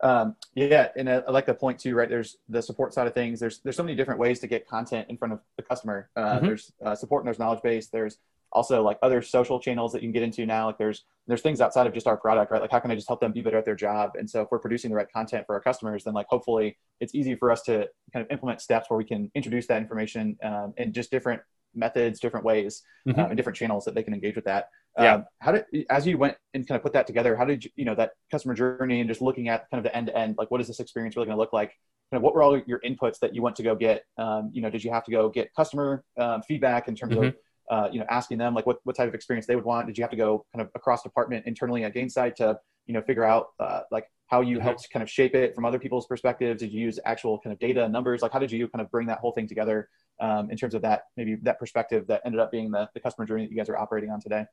um, 0.00 0.36
yeah, 0.54 0.88
and 0.96 1.10
I, 1.10 1.22
like 1.28 1.46
the 1.46 1.54
point 1.54 1.80
too, 1.80 1.94
right? 1.94 2.08
There's 2.08 2.36
the 2.48 2.62
support 2.62 2.94
side 2.94 3.06
of 3.06 3.14
things. 3.14 3.40
There's 3.40 3.58
there's 3.60 3.76
so 3.76 3.82
many 3.82 3.96
different 3.96 4.20
ways 4.20 4.38
to 4.40 4.46
get 4.46 4.68
content 4.68 5.08
in 5.08 5.16
front 5.16 5.34
of 5.34 5.40
the 5.56 5.62
customer. 5.62 6.08
Uh, 6.14 6.36
mm-hmm. 6.36 6.46
There's 6.46 6.72
uh, 6.84 6.94
support 6.94 7.22
and 7.22 7.26
there's 7.26 7.38
knowledge 7.38 7.62
base. 7.62 7.88
There's 7.88 8.18
also 8.52 8.82
like 8.82 8.98
other 9.02 9.22
social 9.22 9.60
channels 9.60 9.92
that 9.92 10.02
you 10.02 10.06
can 10.06 10.12
get 10.12 10.22
into 10.22 10.46
now. 10.46 10.66
Like 10.66 10.78
there's 10.78 11.04
there's 11.26 11.42
things 11.42 11.60
outside 11.60 11.86
of 11.86 11.92
just 11.92 12.06
our 12.06 12.16
product, 12.16 12.50
right? 12.50 12.60
Like 12.60 12.70
how 12.70 12.78
can 12.78 12.90
I 12.90 12.94
just 12.94 13.08
help 13.08 13.20
them 13.20 13.32
be 13.32 13.42
better 13.42 13.58
at 13.58 13.64
their 13.64 13.76
job? 13.76 14.12
And 14.18 14.28
so 14.28 14.42
if 14.42 14.48
we're 14.50 14.58
producing 14.58 14.90
the 14.90 14.96
right 14.96 15.10
content 15.12 15.44
for 15.46 15.54
our 15.54 15.60
customers, 15.60 16.04
then 16.04 16.14
like 16.14 16.26
hopefully 16.28 16.78
it's 17.00 17.14
easy 17.14 17.34
for 17.34 17.50
us 17.50 17.62
to 17.62 17.88
kind 18.12 18.24
of 18.24 18.30
implement 18.30 18.60
steps 18.60 18.88
where 18.88 18.96
we 18.96 19.04
can 19.04 19.30
introduce 19.34 19.66
that 19.66 19.82
information 19.82 20.36
um, 20.42 20.72
in 20.78 20.92
just 20.92 21.10
different 21.10 21.42
methods, 21.74 22.20
different 22.20 22.46
ways, 22.46 22.82
mm-hmm. 23.06 23.20
um, 23.20 23.26
and 23.26 23.36
different 23.36 23.56
channels 23.56 23.84
that 23.84 23.94
they 23.94 24.02
can 24.02 24.14
engage 24.14 24.36
with 24.36 24.46
that. 24.46 24.68
Yeah. 24.98 25.14
Um, 25.14 25.24
how 25.40 25.52
did 25.52 25.64
as 25.90 26.06
you 26.06 26.18
went 26.18 26.36
and 26.54 26.66
kind 26.66 26.76
of 26.76 26.82
put 26.82 26.94
that 26.94 27.06
together? 27.06 27.36
How 27.36 27.44
did 27.44 27.64
you 27.64 27.70
you 27.76 27.84
know 27.84 27.94
that 27.94 28.12
customer 28.30 28.54
journey 28.54 29.00
and 29.00 29.08
just 29.08 29.20
looking 29.20 29.48
at 29.48 29.70
kind 29.70 29.78
of 29.78 29.84
the 29.84 29.94
end 29.96 30.08
to 30.08 30.16
end? 30.16 30.36
Like 30.38 30.50
what 30.50 30.60
is 30.60 30.66
this 30.66 30.80
experience 30.80 31.14
really 31.14 31.26
going 31.26 31.36
to 31.36 31.40
look 31.40 31.52
like? 31.52 31.72
Kind 32.10 32.18
of 32.18 32.22
what 32.22 32.34
were 32.34 32.42
all 32.42 32.58
your 32.66 32.80
inputs 32.80 33.18
that 33.20 33.34
you 33.34 33.42
went 33.42 33.54
to 33.56 33.62
go 33.62 33.74
get? 33.74 34.04
Um, 34.16 34.50
you 34.52 34.62
know, 34.62 34.70
did 34.70 34.82
you 34.82 34.90
have 34.90 35.04
to 35.04 35.10
go 35.10 35.28
get 35.28 35.54
customer 35.54 36.02
um, 36.18 36.42
feedback 36.42 36.88
in 36.88 36.96
terms 36.96 37.14
mm-hmm. 37.14 37.24
of 37.24 37.34
uh, 37.70 37.88
you 37.92 38.00
know 38.00 38.06
asking 38.08 38.38
them 38.38 38.54
like 38.54 38.66
what 38.66 38.78
what 38.84 38.96
type 38.96 39.08
of 39.08 39.14
experience 39.14 39.46
they 39.46 39.56
would 39.56 39.64
want? 39.64 39.86
Did 39.86 39.98
you 39.98 40.02
have 40.02 40.10
to 40.10 40.16
go 40.16 40.44
kind 40.54 40.62
of 40.62 40.70
across 40.74 41.02
department 41.02 41.46
internally 41.46 41.84
at 41.84 41.94
Gainsight 41.94 42.34
to 42.36 42.58
you 42.86 42.94
know 42.94 43.02
figure 43.02 43.24
out 43.24 43.48
uh, 43.60 43.80
like 43.90 44.10
how 44.26 44.40
you 44.40 44.56
mm-hmm. 44.56 44.64
helped 44.64 44.88
kind 44.90 45.02
of 45.02 45.10
shape 45.10 45.34
it 45.34 45.54
from 45.54 45.64
other 45.64 45.78
people's 45.78 46.06
perspectives? 46.06 46.60
Did 46.60 46.72
you 46.72 46.80
use 46.80 46.98
actual 47.04 47.38
kind 47.38 47.52
of 47.52 47.58
data 47.58 47.84
and 47.84 47.92
numbers? 47.92 48.22
Like 48.22 48.32
how 48.32 48.38
did 48.38 48.52
you 48.52 48.68
kind 48.68 48.82
of 48.82 48.90
bring 48.90 49.06
that 49.08 49.18
whole 49.18 49.32
thing 49.32 49.46
together 49.46 49.88
um, 50.20 50.50
in 50.50 50.56
terms 50.56 50.74
of 50.74 50.82
that 50.82 51.04
maybe 51.16 51.36
that 51.42 51.58
perspective 51.58 52.06
that 52.08 52.22
ended 52.24 52.40
up 52.40 52.50
being 52.50 52.70
the, 52.70 52.88
the 52.94 53.00
customer 53.00 53.26
journey 53.26 53.44
that 53.44 53.50
you 53.50 53.56
guys 53.56 53.68
are 53.68 53.78
operating 53.78 54.10
on 54.10 54.20
today? 54.20 54.44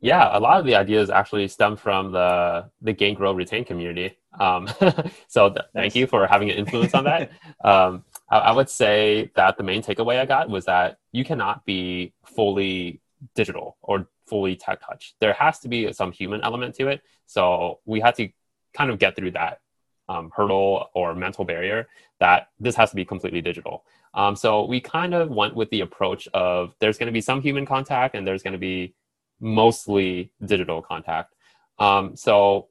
Yeah, 0.00 0.36
a 0.36 0.40
lot 0.40 0.58
of 0.58 0.66
the 0.66 0.74
ideas 0.74 1.10
actually 1.10 1.46
stem 1.46 1.76
from 1.76 2.10
the 2.10 2.68
the 2.80 2.92
gain, 2.92 3.14
grow, 3.14 3.32
retain 3.32 3.64
community. 3.64 4.18
Um, 4.38 4.68
so 5.28 5.48
th- 5.48 5.56
nice. 5.56 5.66
thank 5.74 5.94
you 5.94 6.06
for 6.08 6.26
having 6.26 6.50
an 6.50 6.56
influence 6.56 6.94
on 6.94 7.04
that. 7.04 7.30
um, 7.64 8.04
I, 8.32 8.38
I, 8.38 8.52
would 8.52 8.68
say 8.68 9.30
that 9.36 9.56
the 9.56 9.62
main 9.62 9.82
takeaway 9.82 10.18
I 10.18 10.26
got 10.26 10.48
was 10.48 10.64
that 10.64 10.98
you 11.12 11.24
cannot 11.24 11.64
be 11.64 12.14
fully 12.24 13.00
digital 13.34 13.76
or 13.82 14.08
fully 14.26 14.56
tech 14.56 14.80
touch. 14.84 15.14
There 15.20 15.34
has 15.34 15.58
to 15.60 15.68
be 15.68 15.92
some 15.92 16.10
human 16.10 16.40
element 16.40 16.74
to 16.76 16.88
it. 16.88 17.02
So 17.26 17.80
we 17.84 18.00
had 18.00 18.14
to 18.16 18.28
kind 18.72 18.90
of 18.90 18.98
get 18.98 19.14
through 19.14 19.32
that 19.32 19.60
um, 20.08 20.32
hurdle 20.34 20.90
or 20.94 21.14
mental 21.14 21.44
barrier 21.44 21.88
that 22.18 22.48
this 22.58 22.74
has 22.76 22.90
to 22.90 22.96
be 22.96 23.04
completely 23.04 23.42
digital. 23.42 23.84
Um, 24.14 24.34
so 24.34 24.64
we 24.64 24.80
kind 24.80 25.14
of 25.14 25.30
went 25.30 25.54
with 25.54 25.70
the 25.70 25.80
approach 25.82 26.28
of 26.34 26.74
there's 26.80 26.98
going 26.98 27.06
to 27.06 27.12
be 27.12 27.20
some 27.20 27.40
human 27.40 27.66
contact 27.66 28.14
and 28.14 28.26
there's 28.26 28.42
going 28.42 28.52
to 28.52 28.58
be 28.58 28.94
mostly 29.40 30.32
digital 30.44 30.82
contact. 30.82 31.34
Um, 31.78 32.16
so 32.16 32.68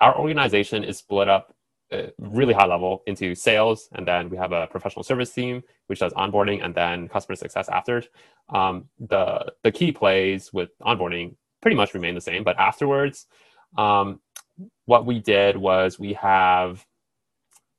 our 0.00 0.16
organization 0.16 0.84
is 0.84 0.98
split 0.98 1.28
up 1.28 1.54
really 2.18 2.54
high 2.54 2.66
level 2.66 3.02
into 3.06 3.34
sales, 3.34 3.88
and 3.92 4.06
then 4.06 4.30
we 4.30 4.36
have 4.36 4.52
a 4.52 4.66
professional 4.68 5.02
service 5.02 5.32
team 5.32 5.62
which 5.86 6.00
does 6.00 6.12
onboarding, 6.14 6.64
and 6.64 6.74
then 6.74 7.08
customer 7.08 7.36
success 7.36 7.68
after. 7.68 8.02
Um, 8.50 8.88
the 8.98 9.52
the 9.62 9.72
key 9.72 9.92
plays 9.92 10.52
with 10.52 10.70
onboarding 10.80 11.34
pretty 11.60 11.76
much 11.76 11.94
remain 11.94 12.14
the 12.14 12.20
same, 12.20 12.44
but 12.44 12.58
afterwards, 12.58 13.26
um, 13.76 14.20
what 14.86 15.06
we 15.06 15.20
did 15.20 15.56
was 15.56 15.98
we 15.98 16.12
have. 16.14 16.84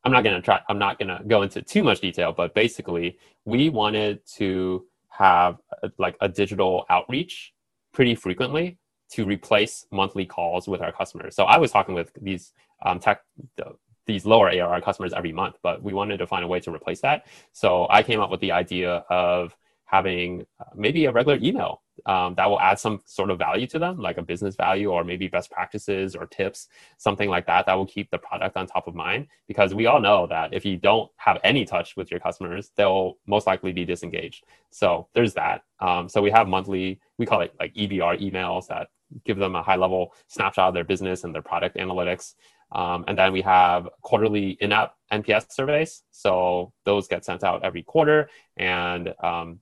I'm 0.04 0.12
not 0.12 0.24
gonna 0.24 0.42
try. 0.42 0.60
I'm 0.68 0.80
not 0.80 0.98
gonna 1.00 1.22
go 1.28 1.44
into 1.44 1.62
too 1.62 1.84
much 1.84 2.02
detail, 2.02 2.34
but 2.34 2.54
basically, 2.54 3.18
we 3.46 3.70
wanted 3.70 4.26
to 4.38 4.86
have 5.10 5.58
a, 5.84 5.92
like 6.00 6.16
a 6.22 6.28
digital 6.28 6.86
outreach 6.90 7.54
pretty 7.94 8.16
frequently 8.16 8.78
to 9.12 9.26
replace 9.26 9.86
monthly 9.92 10.26
calls 10.26 10.68
with 10.68 10.82
our 10.82 10.92
customers. 10.92 11.36
So 11.36 11.44
I 11.44 11.58
was 11.58 11.72
talking 11.72 11.94
with 11.94 12.12
these 12.22 12.54
um, 12.86 13.00
tech, 13.00 13.22
the, 13.58 13.76
these 14.06 14.26
lower 14.26 14.50
ARR 14.50 14.82
customers 14.82 15.14
every 15.14 15.32
month, 15.32 15.56
but 15.62 15.82
we 15.84 15.94
wanted 15.94 16.18
to 16.18 16.28
find 16.28 16.44
a 16.44 16.48
way 16.48 16.60
to 16.60 16.74
replace 16.74 17.02
that. 17.02 17.28
So 17.54 17.88
I 17.90 18.04
came 18.04 18.20
up 18.20 18.30
with 18.32 18.40
the 18.40 18.52
idea 18.52 19.06
of 19.10 19.56
having 19.92 20.46
uh, 20.60 20.66
maybe 20.74 21.06
a 21.06 21.12
regular 21.12 21.38
email 21.42 21.82
um, 22.06 22.34
that 22.36 22.50
will 22.50 22.60
add 22.62 22.80
some 22.80 23.02
sort 23.06 23.30
of 23.30 23.38
value 23.38 23.68
to 23.68 23.78
them, 23.78 23.98
like 24.00 24.18
a 24.18 24.22
business 24.22 24.56
value 24.56 24.90
or 24.90 25.04
maybe 25.04 25.28
best 25.28 25.52
practices 25.52 26.16
or 26.16 26.26
tips, 26.26 26.70
something 26.98 27.30
like 27.30 27.46
that, 27.46 27.66
that 27.66 27.74
will 27.74 27.86
keep 27.86 28.10
the 28.10 28.18
product 28.18 28.56
on 28.56 28.66
top 28.66 28.88
of 28.88 28.96
mind. 28.96 29.28
Because 29.48 29.74
we 29.74 29.86
all 29.86 30.00
know 30.00 30.28
that 30.28 30.54
if 30.54 30.66
you 30.66 30.78
don't 30.78 31.12
have 31.18 31.40
any 31.44 31.66
touch 31.66 31.98
with 31.98 32.10
your 32.10 32.22
customers, 32.22 32.72
they'll 32.78 33.18
most 33.28 33.46
likely 33.46 33.74
be 33.74 33.84
disengaged. 33.84 34.46
So 34.72 35.10
there's 35.14 35.34
that. 35.34 35.64
Um, 35.82 36.08
so 36.08 36.22
we 36.22 36.32
have 36.32 36.48
monthly, 36.48 37.00
we 37.18 37.26
call 37.26 37.42
it 37.42 37.54
like 37.60 37.74
EBR 37.76 38.22
emails 38.22 38.68
that 38.68 38.88
give 39.26 39.38
them 39.38 39.56
a 39.56 39.62
high 39.62 39.76
level 39.76 40.14
snapshot 40.28 40.70
of 40.70 40.74
their 40.74 40.86
business 40.86 41.26
and 41.26 41.36
their 41.36 41.42
product 41.42 41.76
analytics. 41.76 42.36
Um, 42.72 43.04
and 43.08 43.18
then 43.18 43.34
we 43.34 43.42
have 43.42 43.90
quarterly 44.02 44.52
in 44.62 44.72
app 44.72 44.96
NPS 45.12 45.52
surveys. 45.52 46.04
So 46.12 46.72
those 46.86 47.08
get 47.08 47.26
sent 47.26 47.44
out 47.44 47.64
every 47.64 47.84
quarter. 47.84 48.30
And 48.58 49.14
um, 49.22 49.60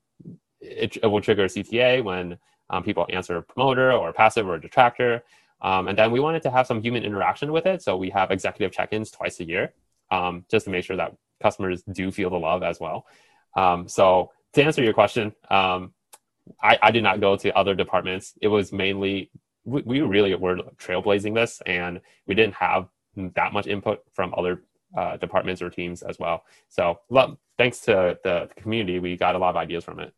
it, 0.62 0.98
it 0.98 1.08
will 1.08 1.22
trigger 1.22 1.46
CTA 1.46 2.04
when 2.04 2.38
um, 2.70 2.84
people 2.84 3.08
answer 3.10 3.38
a 3.38 3.42
promoter 3.42 3.92
or 3.92 4.14
passive 4.14 4.48
or 4.48 4.60
detractor. 4.60 5.24
Um, 5.62 5.88
and 5.88 5.98
then 5.98 6.12
we 6.12 6.20
wanted 6.20 6.44
to 6.44 6.52
have 6.52 6.68
some 6.68 6.82
human 6.82 7.04
interaction 7.04 7.52
with 7.52 7.66
it. 7.66 7.82
So 7.82 7.98
we 7.98 8.12
have 8.12 8.32
executive 8.32 8.72
check-ins 8.72 9.12
twice 9.12 9.40
a 9.40 9.46
year 9.46 9.74
um, 10.12 10.46
just 10.50 10.66
to 10.66 10.72
make 10.72 10.86
sure 10.86 10.98
that 10.98 11.16
customers 11.42 11.82
do 11.92 12.12
feel 12.12 12.30
the 12.30 12.38
love 12.38 12.64
as 12.64 12.80
well. 12.80 13.06
Um, 13.56 13.88
so 13.88 14.32
to 14.54 14.64
answer 14.64 14.84
your 14.84 14.94
question, 14.94 15.34
I, 16.62 16.78
I, 16.82 16.92
did 16.92 17.04
not 17.04 17.20
go 17.20 17.36
to 17.36 17.56
other 17.58 17.76
departments. 17.76 18.34
It 18.42 18.48
was 18.48 18.72
mainly, 18.72 19.32
we, 19.66 20.02
really 20.02 20.34
were 20.36 20.58
trailblazing 20.78 21.36
this 21.36 21.62
and 21.66 22.02
we 22.26 22.36
didn't 22.36 22.56
have 22.56 22.88
that 23.36 23.54
much 23.54 23.68
input 23.68 24.04
from 24.13 24.33
other 24.38 24.63
uh, 24.98 25.18
departments 25.18 25.62
or 25.62 25.69
teams 25.69 26.01
as 26.01 26.18
well. 26.19 26.44
So 26.69 27.00
thanks 27.57 27.80
to 27.81 28.18
the 28.24 28.50
community, 28.56 29.00
we 29.00 29.18
got 29.18 29.36
a 29.36 29.38
lot 29.38 29.51
of 29.51 29.56
ideas 29.57 29.83
from 29.83 30.00
it. 30.00 30.13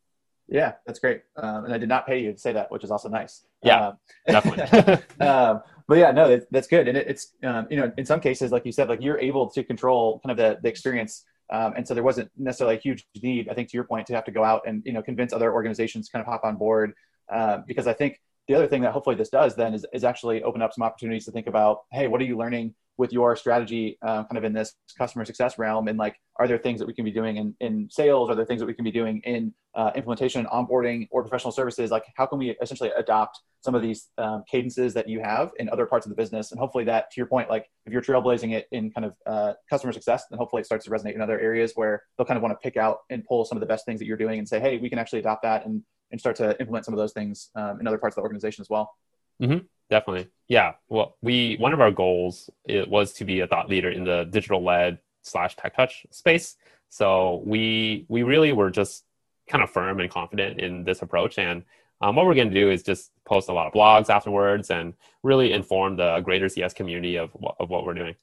Yeah, 0.48 0.74
that's 0.86 1.00
great. 1.00 1.22
Um, 1.38 1.66
and 1.66 1.74
I 1.74 1.78
did 1.78 1.88
not 1.88 2.06
pay 2.06 2.22
you 2.22 2.34
to 2.34 2.38
say 2.38 2.52
that, 2.54 2.70
which 2.72 2.84
is 2.84 2.92
also 2.92 3.08
nice. 3.08 3.46
Yeah, 3.64 3.88
um, 3.88 3.98
definitely. 4.28 4.94
um, 5.26 5.62
but 5.88 5.98
yeah, 5.98 6.12
no, 6.12 6.28
that, 6.28 6.52
that's 6.52 6.68
good. 6.68 6.90
And 6.90 6.98
it, 6.98 7.08
it's, 7.08 7.34
um, 7.44 7.68
you 7.70 7.78
know, 7.78 7.92
in 7.98 8.06
some 8.06 8.20
cases, 8.20 8.52
like 8.52 8.66
you 8.66 8.72
said, 8.74 8.90
like 8.90 9.02
you're 9.02 9.20
able 9.20 9.50
to 9.50 9.64
control 9.64 10.20
kind 10.20 10.32
of 10.32 10.38
the, 10.38 10.60
the 10.62 10.68
experience. 10.68 11.26
Um, 11.52 11.74
and 11.78 11.88
so 11.88 11.94
there 11.94 12.04
wasn't 12.04 12.30
necessarily 12.38 12.76
a 12.76 12.80
huge 12.80 13.06
need, 13.22 13.48
I 13.50 13.54
think, 13.54 13.70
to 13.70 13.78
your 13.78 13.86
point, 13.86 14.08
to 14.08 14.14
have 14.14 14.26
to 14.26 14.32
go 14.32 14.44
out 14.44 14.64
and, 14.68 14.84
you 14.86 14.94
know, 14.94 15.02
convince 15.02 15.32
other 15.32 15.54
organizations 15.54 16.08
to 16.08 16.12
kind 16.12 16.22
of 16.22 16.28
hop 16.28 16.44
on 16.44 16.58
board. 16.58 16.94
Um, 17.32 17.64
because 17.66 17.88
I 17.88 17.94
think 17.94 18.20
the 18.50 18.56
other 18.56 18.68
thing 18.68 18.82
that 18.82 18.92
hopefully 18.92 19.16
this 19.16 19.30
does 19.30 19.56
then 19.56 19.74
is, 19.74 19.86
is 19.94 20.04
actually 20.04 20.44
open 20.44 20.62
up 20.62 20.74
some 20.74 20.84
opportunities 20.84 21.26
to 21.26 21.32
think 21.32 21.48
about, 21.48 21.84
hey, 21.92 22.08
what 22.08 22.20
are 22.20 22.26
you 22.26 22.38
learning 22.38 22.74
with 22.98 23.12
your 23.12 23.36
strategy 23.36 23.98
um, 24.02 24.26
kind 24.26 24.38
of 24.38 24.44
in 24.44 24.54
this 24.54 24.76
customer 24.98 25.26
success 25.26 25.58
realm 25.58 25.88
and 25.88 25.98
like 25.98 26.16
are 26.38 26.48
there 26.48 26.58
things 26.58 26.80
that 26.80 26.86
we 26.86 26.94
can 26.94 27.06
be 27.06 27.12
doing 27.12 27.38
in, 27.38 27.56
in 27.60 27.88
sales? 27.90 28.30
Are 28.30 28.36
there 28.36 28.46
things 28.46 28.60
that 28.60 28.66
we 28.66 28.74
can 28.74 28.84
be 28.84 28.92
doing 28.92 29.22
in 29.26 29.54
uh, 29.76 29.92
implementation 29.96 30.42
and 30.42 30.50
onboarding 30.50 31.08
or 31.12 31.22
professional 31.22 31.52
services? 31.52 31.92
Like 31.92 32.04
how 32.16 32.26
can 32.26 32.40
we 32.40 32.56
essentially 32.62 32.92
adopt 32.98 33.40
some 33.62 33.76
of 33.76 33.82
these 33.82 34.08
um, 34.18 34.44
cadences 34.50 34.94
that 34.96 35.08
you 35.08 35.20
have 35.20 35.52
in 35.60 35.70
other 35.70 35.86
parts 35.86 36.06
of 36.06 36.10
the 36.10 36.16
business? 36.16 36.52
And 36.52 36.60
hopefully 36.60 36.84
that 36.86 37.12
to 37.12 37.20
your 37.20 37.28
point 37.28 37.50
like 37.50 37.70
if 37.86 37.94
you're 37.94 38.02
trailblazing 38.02 38.54
it 38.54 38.68
in 38.72 38.92
kind 38.92 39.06
of 39.06 39.16
uh, 39.26 39.54
customer 39.70 39.94
success 39.94 40.26
then 40.30 40.38
hopefully 40.38 40.62
it 40.62 40.66
starts 40.66 40.86
to 40.86 40.92
resonate 40.92 41.16
in 41.16 41.22
other 41.22 41.40
areas 41.40 41.74
where 41.76 42.04
they'll 42.18 42.26
kind 42.26 42.38
of 42.38 42.44
want 42.44 42.54
to 42.54 42.64
pick 42.64 42.78
out 42.78 43.00
and 43.10 43.26
pull 43.26 43.46
some 43.46 43.58
of 43.58 43.60
the 43.60 43.68
best 43.68 43.86
things 43.86 44.00
that 44.00 44.06
you're 44.06 44.18
doing 44.18 44.40
and 44.40 44.48
say 44.48 44.60
hey 44.60 44.78
we 44.78 44.90
can 44.90 45.00
actually 45.00 45.20
adopt 45.20 45.44
that 45.44 45.66
and, 45.66 45.84
and 46.12 46.20
start 46.20 46.36
to 46.36 46.60
implement 46.60 46.86
some 46.86 46.94
of 46.94 46.98
those 46.98 47.14
things 47.14 47.50
um, 47.56 47.80
in 47.80 47.88
other 47.88 47.98
parts 47.98 48.14
of 48.14 48.18
the 48.18 48.24
organization 48.24 48.62
as 48.62 48.70
well. 48.70 48.94
Mm-hmm 49.42 49.66
definitely. 49.92 50.30
Yeah. 50.48 50.74
Well, 50.90 51.18
we 51.22 51.58
one 51.60 51.74
of 51.74 51.82
our 51.82 51.92
goals 51.92 52.50
it 52.66 52.90
was 52.90 53.14
to 53.14 53.26
be 53.26 53.42
a 53.42 53.48
thought 53.48 53.70
leader 53.70 53.92
in 53.92 54.06
the 54.06 54.24
digital 54.24 54.64
led 54.64 54.98
slash 55.22 55.56
tech 55.56 55.76
touch 55.76 56.08
space. 56.10 56.58
So 56.90 57.44
we 57.46 58.06
we 58.10 58.24
really 58.24 58.54
were 58.54 58.72
just 58.72 59.04
kind 59.48 59.64
of 59.64 59.70
firm 59.70 60.00
and 60.00 60.10
confident 60.10 60.60
in 60.60 60.84
this 60.84 61.02
approach. 61.04 61.38
And 61.38 61.64
um, 62.02 62.16
what 62.16 62.26
we're 62.26 62.34
going 62.34 62.50
to 62.50 62.60
do 62.60 62.72
is 62.72 62.82
just 62.82 63.12
post 63.26 63.50
a 63.50 63.54
lot 63.54 63.68
of 63.68 63.74
blogs 63.74 64.10
afterwards 64.10 64.72
and 64.72 64.94
really 65.22 65.54
inform 65.54 65.98
the 65.98 66.20
greater 66.22 66.50
CS 66.50 66.74
community 66.74 67.18
of 67.18 67.30
of 67.60 67.70
what 67.70 67.86
we're 67.86 67.94
doing. 67.94 68.16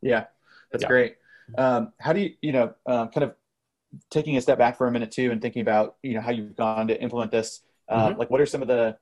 Yeah, 0.00 0.24
that's 0.72 0.82
yeah. 0.82 0.88
great. 0.88 1.16
Um, 1.56 1.92
how 2.00 2.12
do 2.12 2.20
you 2.20 2.34
you 2.40 2.52
know 2.52 2.74
um, 2.86 3.08
kind 3.10 3.24
of 3.24 3.34
taking 4.10 4.36
a 4.36 4.40
step 4.40 4.58
back 4.58 4.76
for 4.76 4.86
a 4.86 4.90
minute 4.90 5.12
too 5.12 5.30
and 5.30 5.40
thinking 5.40 5.62
about 5.62 5.96
you 6.02 6.14
know 6.14 6.20
how 6.20 6.32
you've 6.32 6.56
gone 6.56 6.88
to 6.88 7.00
implement 7.00 7.30
this? 7.30 7.60
Uh, 7.88 8.08
mm-hmm. 8.08 8.18
Like, 8.18 8.30
what 8.30 8.40
are 8.40 8.46
some 8.46 8.62
of 8.62 8.68
the 8.68 8.96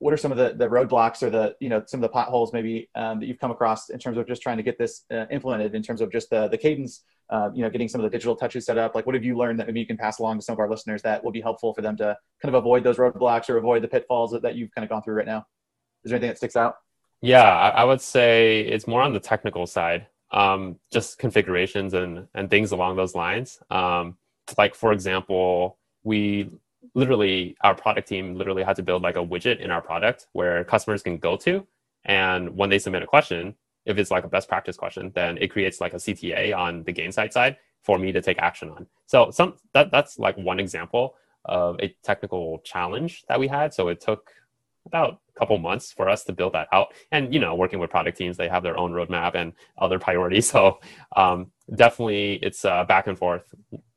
what 0.00 0.12
are 0.12 0.16
some 0.16 0.32
of 0.32 0.38
the, 0.38 0.54
the 0.56 0.68
roadblocks 0.68 1.22
or 1.22 1.30
the 1.30 1.54
you 1.60 1.68
know 1.68 1.82
some 1.86 1.98
of 1.98 2.02
the 2.02 2.12
potholes 2.12 2.52
maybe 2.52 2.90
um, 2.96 3.20
that 3.20 3.26
you've 3.26 3.38
come 3.38 3.50
across 3.52 3.90
in 3.90 3.98
terms 3.98 4.18
of 4.18 4.26
just 4.26 4.42
trying 4.42 4.56
to 4.56 4.62
get 4.62 4.76
this 4.78 5.04
uh, 5.12 5.26
implemented 5.30 5.74
in 5.74 5.82
terms 5.82 6.00
of 6.00 6.10
just 6.10 6.28
the, 6.30 6.48
the 6.48 6.58
cadence 6.58 7.04
uh, 7.30 7.48
you 7.54 7.62
know, 7.62 7.70
getting 7.70 7.88
some 7.88 8.00
of 8.00 8.04
the 8.04 8.10
digital 8.10 8.34
touches 8.34 8.66
set 8.66 8.76
up? 8.76 8.94
Like, 8.94 9.06
what 9.06 9.14
have 9.14 9.24
you 9.24 9.36
learned 9.36 9.60
that 9.60 9.66
maybe 9.66 9.80
you 9.80 9.86
can 9.86 9.96
pass 9.96 10.18
along 10.18 10.38
to 10.38 10.44
some 10.44 10.54
of 10.54 10.58
our 10.58 10.68
listeners 10.68 11.00
that 11.02 11.22
will 11.22 11.30
be 11.30 11.40
helpful 11.40 11.72
for 11.72 11.80
them 11.80 11.96
to 11.98 12.16
kind 12.42 12.54
of 12.54 12.58
avoid 12.58 12.82
those 12.82 12.96
roadblocks 12.96 13.48
or 13.48 13.56
avoid 13.56 13.82
the 13.82 13.88
pitfalls 13.88 14.32
that, 14.32 14.42
that 14.42 14.56
you've 14.56 14.70
kind 14.72 14.84
of 14.84 14.90
gone 14.90 15.02
through 15.02 15.14
right 15.14 15.26
now? 15.26 15.46
Is 16.04 16.10
there 16.10 16.16
anything 16.16 16.30
that 16.30 16.38
sticks 16.38 16.56
out? 16.56 16.74
Yeah, 17.22 17.44
I, 17.44 17.84
would 17.84 18.00
say 18.00 18.60
it's 18.60 18.86
more 18.86 19.02
on 19.02 19.12
the 19.12 19.20
technical 19.20 19.66
side, 19.66 20.06
um, 20.32 20.76
just 20.90 21.18
configurations 21.18 21.92
and 21.92 22.26
and 22.34 22.48
things 22.48 22.72
along 22.72 22.96
those 22.96 23.14
lines. 23.14 23.60
Um, 23.70 24.16
like 24.56 24.74
for 24.74 24.90
example, 24.90 25.76
we 26.02 26.48
literally 26.94 27.56
our 27.62 27.74
product 27.74 28.08
team 28.08 28.34
literally 28.34 28.62
had 28.62 28.76
to 28.76 28.82
build 28.82 29.02
like 29.02 29.16
a 29.16 29.24
widget 29.24 29.60
in 29.60 29.70
our 29.70 29.80
product 29.82 30.26
where 30.32 30.64
customers 30.64 31.02
can 31.02 31.18
go 31.18 31.36
to, 31.38 31.66
and 32.04 32.56
when 32.56 32.70
they 32.70 32.78
submit 32.78 33.02
a 33.02 33.06
question, 33.06 33.54
if 33.86 33.98
it's 33.98 34.10
like 34.10 34.24
a 34.24 34.28
best 34.28 34.48
practice 34.48 34.76
question, 34.76 35.10
then 35.14 35.38
it 35.38 35.48
creates 35.48 35.80
like 35.80 35.94
a 35.94 35.96
CTA 35.96 36.56
on 36.56 36.82
the 36.84 36.92
Gainsight 36.92 37.32
side 37.32 37.56
for 37.82 37.98
me 37.98 38.12
to 38.12 38.20
take 38.20 38.38
action 38.38 38.70
on. 38.70 38.86
So 39.06 39.30
some 39.30 39.54
that 39.74 39.90
that's 39.90 40.18
like 40.18 40.36
one 40.36 40.60
example 40.60 41.16
of 41.46 41.78
a 41.80 41.94
technical 42.02 42.60
challenge 42.64 43.24
that 43.28 43.40
we 43.40 43.48
had. 43.48 43.72
So 43.72 43.88
it 43.88 44.00
took 44.00 44.30
about 44.86 45.20
a 45.34 45.38
couple 45.38 45.58
months 45.58 45.92
for 45.92 46.08
us 46.08 46.24
to 46.24 46.32
build 46.32 46.52
that 46.54 46.68
out. 46.72 46.88
And 47.12 47.32
you 47.32 47.40
know, 47.40 47.54
working 47.54 47.78
with 47.78 47.90
product 47.90 48.18
teams, 48.18 48.36
they 48.36 48.48
have 48.48 48.62
their 48.62 48.76
own 48.76 48.92
roadmap 48.92 49.34
and 49.34 49.52
other 49.78 49.98
priorities. 50.06 50.48
So 50.48 50.80
um, 51.16 51.50
definitely, 51.74 52.34
it's 52.42 52.64
uh, 52.64 52.84
back 52.84 53.06
and 53.06 53.18
forth 53.18 53.44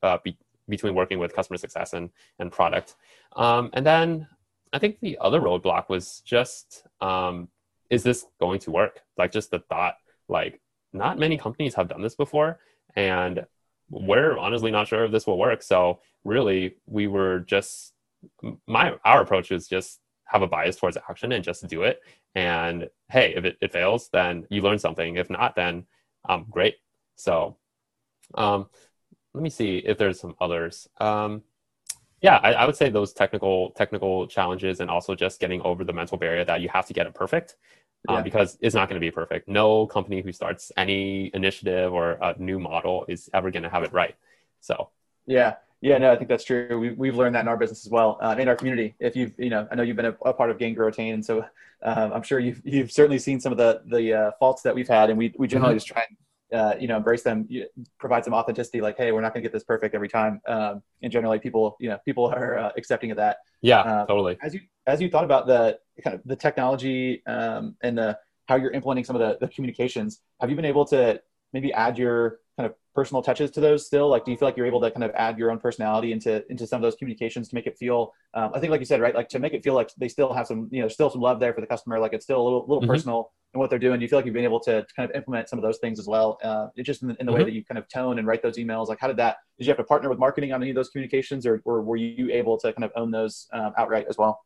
uh, 0.02 0.18
be- 0.22 0.38
between 0.68 0.94
working 0.94 1.18
with 1.18 1.34
customer 1.34 1.56
success 1.56 1.92
and 1.92 2.10
and 2.38 2.50
product. 2.52 2.96
Um, 3.36 3.70
and 3.72 3.84
then 3.84 4.26
I 4.72 4.78
think 4.78 5.00
the 5.00 5.18
other 5.20 5.40
roadblock 5.40 5.88
was 5.88 6.20
just, 6.24 6.84
um, 7.00 7.48
is 7.90 8.02
this 8.02 8.26
going 8.40 8.58
to 8.60 8.70
work? 8.70 9.02
Like 9.16 9.30
just 9.30 9.50
the 9.50 9.60
thought, 9.60 9.96
like 10.28 10.60
not 10.92 11.18
many 11.18 11.38
companies 11.38 11.74
have 11.74 11.88
done 11.88 12.02
this 12.02 12.16
before, 12.16 12.58
and 12.96 13.46
we're 13.90 14.36
honestly 14.38 14.70
not 14.70 14.88
sure 14.88 15.04
if 15.04 15.12
this 15.12 15.26
will 15.26 15.38
work. 15.38 15.62
So 15.62 16.00
really, 16.24 16.76
we 16.86 17.06
were 17.06 17.40
just 17.40 17.92
my 18.66 18.94
our 19.04 19.22
approach 19.22 19.52
is 19.52 19.68
just 19.68 20.00
have 20.24 20.42
a 20.42 20.46
bias 20.46 20.76
towards 20.76 20.96
action 20.96 21.32
and 21.32 21.44
just 21.44 21.66
do 21.68 21.82
it. 21.82 22.00
And 22.34 22.88
hey, 23.10 23.34
if 23.36 23.44
it, 23.44 23.56
it 23.60 23.72
fails, 23.72 24.08
then 24.12 24.46
you 24.50 24.62
learn 24.62 24.78
something. 24.78 25.16
If 25.16 25.30
not, 25.30 25.54
then 25.54 25.84
um, 26.28 26.46
great. 26.50 26.76
So 27.16 27.56
um, 28.34 28.68
let 29.34 29.42
me 29.42 29.50
see 29.50 29.78
if 29.78 29.98
there's 29.98 30.20
some 30.20 30.34
others. 30.40 30.88
Um, 30.98 31.42
yeah, 32.22 32.36
I, 32.42 32.52
I, 32.52 32.66
would 32.66 32.76
say 32.76 32.88
those 32.88 33.12
technical 33.12 33.70
technical 33.72 34.26
challenges 34.26 34.80
and 34.80 34.88
also 34.88 35.14
just 35.14 35.40
getting 35.40 35.60
over 35.62 35.84
the 35.84 35.92
mental 35.92 36.16
barrier 36.16 36.44
that 36.44 36.62
you 36.62 36.70
have 36.70 36.86
to 36.86 36.94
get 36.94 37.06
it 37.06 37.14
perfect. 37.14 37.56
Um, 38.06 38.16
yeah. 38.16 38.22
because 38.22 38.58
it's 38.60 38.74
not 38.74 38.88
going 38.88 39.00
to 39.00 39.04
be 39.04 39.10
perfect. 39.10 39.48
No 39.48 39.86
company 39.86 40.20
who 40.20 40.30
starts 40.30 40.70
any 40.76 41.30
initiative 41.32 41.92
or 41.92 42.18
a 42.20 42.34
new 42.38 42.58
model 42.58 43.06
is 43.08 43.30
ever 43.32 43.50
going 43.50 43.62
to 43.62 43.70
have 43.70 43.82
it 43.82 43.94
right. 43.94 44.14
So, 44.60 44.90
yeah, 45.26 45.54
yeah, 45.80 45.96
no, 45.98 46.12
I 46.12 46.16
think 46.16 46.28
that's 46.28 46.44
true. 46.44 46.78
We, 46.78 46.92
we've 46.92 47.14
learned 47.14 47.34
that 47.34 47.40
in 47.40 47.48
our 47.48 47.56
business 47.56 47.84
as 47.86 47.90
well, 47.90 48.18
uh, 48.20 48.36
in 48.38 48.48
our 48.48 48.56
community. 48.56 48.94
If 49.00 49.16
you've, 49.16 49.32
you 49.38 49.48
know, 49.50 49.66
I 49.70 49.74
know 49.74 49.82
you've 49.82 49.96
been 49.96 50.06
a, 50.06 50.16
a 50.22 50.32
part 50.32 50.50
of 50.50 50.58
Gain 50.58 50.74
Grow 50.74 50.86
Retain, 50.86 51.14
and 51.14 51.24
so 51.24 51.46
um, 51.82 52.12
I'm 52.12 52.22
sure 52.22 52.38
you've, 52.38 52.60
you've 52.64 52.92
certainly 52.92 53.18
seen 53.18 53.40
some 53.40 53.52
of 53.52 53.58
the 53.58 53.82
the 53.86 54.14
uh, 54.14 54.30
faults 54.38 54.62
that 54.62 54.74
we've 54.74 54.88
had, 54.88 55.10
and 55.10 55.18
we, 55.18 55.34
we 55.38 55.46
generally 55.46 55.72
mm-hmm. 55.72 55.78
just 55.78 55.86
try 55.86 56.04
and, 56.08 56.16
uh, 56.54 56.74
you 56.78 56.88
know, 56.88 56.96
embrace 56.96 57.22
them, 57.22 57.48
provide 57.98 58.24
some 58.24 58.32
authenticity. 58.32 58.80
Like, 58.80 58.96
hey, 58.96 59.12
we're 59.12 59.20
not 59.20 59.34
going 59.34 59.42
to 59.42 59.48
get 59.48 59.52
this 59.52 59.64
perfect 59.64 59.94
every 59.94 60.08
time, 60.08 60.40
um, 60.46 60.82
and 61.02 61.12
generally 61.12 61.38
people, 61.38 61.76
you 61.80 61.88
know, 61.88 61.98
people 62.04 62.26
are 62.26 62.58
uh, 62.58 62.70
accepting 62.76 63.10
of 63.10 63.16
that. 63.16 63.38
Yeah, 63.60 63.80
um, 63.80 64.06
totally. 64.06 64.38
As 64.42 64.54
you 64.54 64.60
as 64.86 65.00
you 65.00 65.10
thought 65.10 65.24
about 65.24 65.46
the 65.46 65.78
kind 66.02 66.14
of 66.14 66.22
the 66.24 66.36
technology 66.36 67.24
um, 67.26 67.76
and 67.82 67.98
the 67.98 68.18
how 68.48 68.56
you're 68.56 68.72
implementing 68.72 69.04
some 69.04 69.16
of 69.16 69.20
the, 69.20 69.38
the 69.44 69.52
communications, 69.52 70.20
have 70.40 70.50
you 70.50 70.56
been 70.56 70.64
able 70.64 70.84
to 70.84 71.20
maybe 71.54 71.72
add 71.72 71.96
your 71.96 72.40
kind 72.58 72.68
of 72.68 72.74
personal 72.94 73.22
touches 73.22 73.50
to 73.52 73.60
those 73.60 73.86
still? 73.86 74.08
Like, 74.08 74.24
do 74.26 74.30
you 74.30 74.36
feel 74.36 74.48
like 74.48 74.56
you're 74.56 74.66
able 74.66 74.80
to 74.82 74.90
kind 74.90 75.04
of 75.04 75.12
add 75.14 75.38
your 75.38 75.50
own 75.50 75.58
personality 75.58 76.12
into 76.12 76.44
into 76.50 76.66
some 76.66 76.76
of 76.76 76.82
those 76.82 76.96
communications 76.96 77.48
to 77.48 77.54
make 77.54 77.66
it 77.66 77.78
feel? 77.78 78.12
Um, 78.34 78.50
I 78.54 78.60
think, 78.60 78.70
like 78.70 78.80
you 78.80 78.86
said, 78.86 79.00
right, 79.00 79.14
like 79.14 79.30
to 79.30 79.38
make 79.38 79.54
it 79.54 79.64
feel 79.64 79.74
like 79.74 79.90
they 79.96 80.08
still 80.08 80.34
have 80.34 80.46
some, 80.46 80.68
you 80.70 80.82
know, 80.82 80.88
still 80.88 81.08
some 81.08 81.22
love 81.22 81.40
there 81.40 81.54
for 81.54 81.62
the 81.62 81.66
customer. 81.66 81.98
Like 81.98 82.12
it's 82.12 82.24
still 82.24 82.42
a 82.42 82.44
little, 82.44 82.66
little 82.68 82.82
mm-hmm. 82.82 82.90
personal 82.90 83.32
in 83.54 83.60
what 83.60 83.70
they're 83.70 83.78
doing. 83.78 83.98
Do 83.98 84.02
you 84.02 84.08
feel 84.08 84.18
like 84.18 84.26
you've 84.26 84.34
been 84.34 84.44
able 84.44 84.60
to 84.60 84.84
kind 84.94 85.08
of 85.08 85.16
implement 85.16 85.48
some 85.48 85.58
of 85.58 85.62
those 85.62 85.78
things 85.78 85.98
as 85.98 86.06
well? 86.06 86.38
Uh, 86.42 86.66
just 86.82 87.02
in 87.02 87.08
the, 87.08 87.16
in 87.20 87.26
the 87.26 87.32
mm-hmm. 87.32 87.38
way 87.38 87.44
that 87.44 87.54
you 87.54 87.64
kind 87.64 87.78
of 87.78 87.88
tone 87.88 88.18
and 88.18 88.26
write 88.26 88.42
those 88.42 88.58
emails. 88.58 88.88
Like, 88.88 88.98
how 89.00 89.06
did 89.06 89.16
that? 89.16 89.36
Did 89.58 89.66
you 89.66 89.70
have 89.70 89.78
to 89.78 89.84
partner 89.84 90.08
with 90.08 90.18
marketing 90.18 90.52
on 90.52 90.60
any 90.60 90.70
of 90.70 90.76
those 90.76 90.90
communications, 90.90 91.46
or, 91.46 91.62
or 91.64 91.82
were 91.82 91.96
you 91.96 92.30
able 92.30 92.58
to 92.58 92.72
kind 92.72 92.84
of 92.84 92.90
own 92.96 93.10
those 93.12 93.46
um, 93.52 93.72
outright 93.78 94.06
as 94.08 94.18
well? 94.18 94.42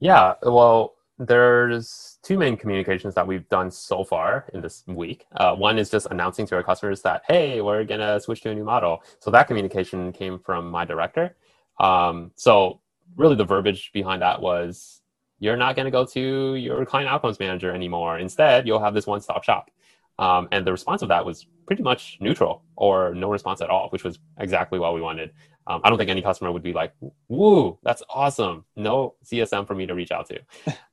Yeah, 0.00 0.34
well, 0.42 0.94
there's 1.18 2.18
two 2.22 2.36
main 2.38 2.56
communications 2.56 3.14
that 3.14 3.26
we've 3.26 3.48
done 3.48 3.70
so 3.70 4.02
far 4.02 4.46
in 4.52 4.60
this 4.60 4.82
week. 4.86 5.26
Uh, 5.36 5.54
one 5.54 5.78
is 5.78 5.90
just 5.90 6.08
announcing 6.10 6.46
to 6.46 6.56
our 6.56 6.62
customers 6.62 7.02
that, 7.02 7.22
hey, 7.28 7.60
we're 7.60 7.84
going 7.84 8.00
to 8.00 8.20
switch 8.20 8.40
to 8.42 8.50
a 8.50 8.54
new 8.54 8.64
model. 8.64 9.02
So 9.20 9.30
that 9.30 9.46
communication 9.46 10.12
came 10.12 10.38
from 10.38 10.70
my 10.70 10.84
director. 10.84 11.36
Um, 11.78 12.32
so 12.34 12.80
really 13.16 13.36
the 13.36 13.44
verbiage 13.44 13.92
behind 13.92 14.22
that 14.22 14.40
was, 14.40 15.02
you're 15.38 15.56
not 15.56 15.76
going 15.76 15.84
to 15.84 15.90
go 15.90 16.04
to 16.06 16.54
your 16.54 16.84
client 16.86 17.08
outcomes 17.08 17.38
manager 17.38 17.72
anymore. 17.72 18.18
Instead, 18.18 18.66
you'll 18.66 18.80
have 18.80 18.94
this 18.94 19.06
one-stop 19.06 19.44
shop. 19.44 19.70
Um, 20.18 20.48
and 20.52 20.66
the 20.66 20.72
response 20.72 21.02
of 21.02 21.08
that 21.08 21.24
was 21.24 21.46
pretty 21.66 21.82
much 21.82 22.18
neutral 22.20 22.62
or 22.76 23.14
no 23.14 23.30
response 23.30 23.60
at 23.60 23.70
all, 23.70 23.88
which 23.90 24.04
was 24.04 24.18
exactly 24.38 24.78
what 24.78 24.94
we 24.94 25.00
wanted. 25.00 25.32
Um, 25.66 25.80
I 25.84 25.88
don't 25.88 25.98
think 25.98 26.10
any 26.10 26.22
customer 26.22 26.52
would 26.52 26.62
be 26.62 26.72
like, 26.72 26.92
"Woo, 27.28 27.78
that's 27.82 28.02
awesome!" 28.08 28.64
No 28.76 29.14
CSM 29.24 29.66
for 29.66 29.74
me 29.74 29.86
to 29.86 29.94
reach 29.94 30.10
out 30.10 30.28
to. 30.28 30.40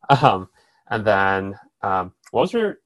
um, 0.25 0.49
and 0.89 1.05
then, 1.05 1.59
um, 1.81 2.13
what 2.31 2.41
was 2.41 2.53
your? 2.53 2.79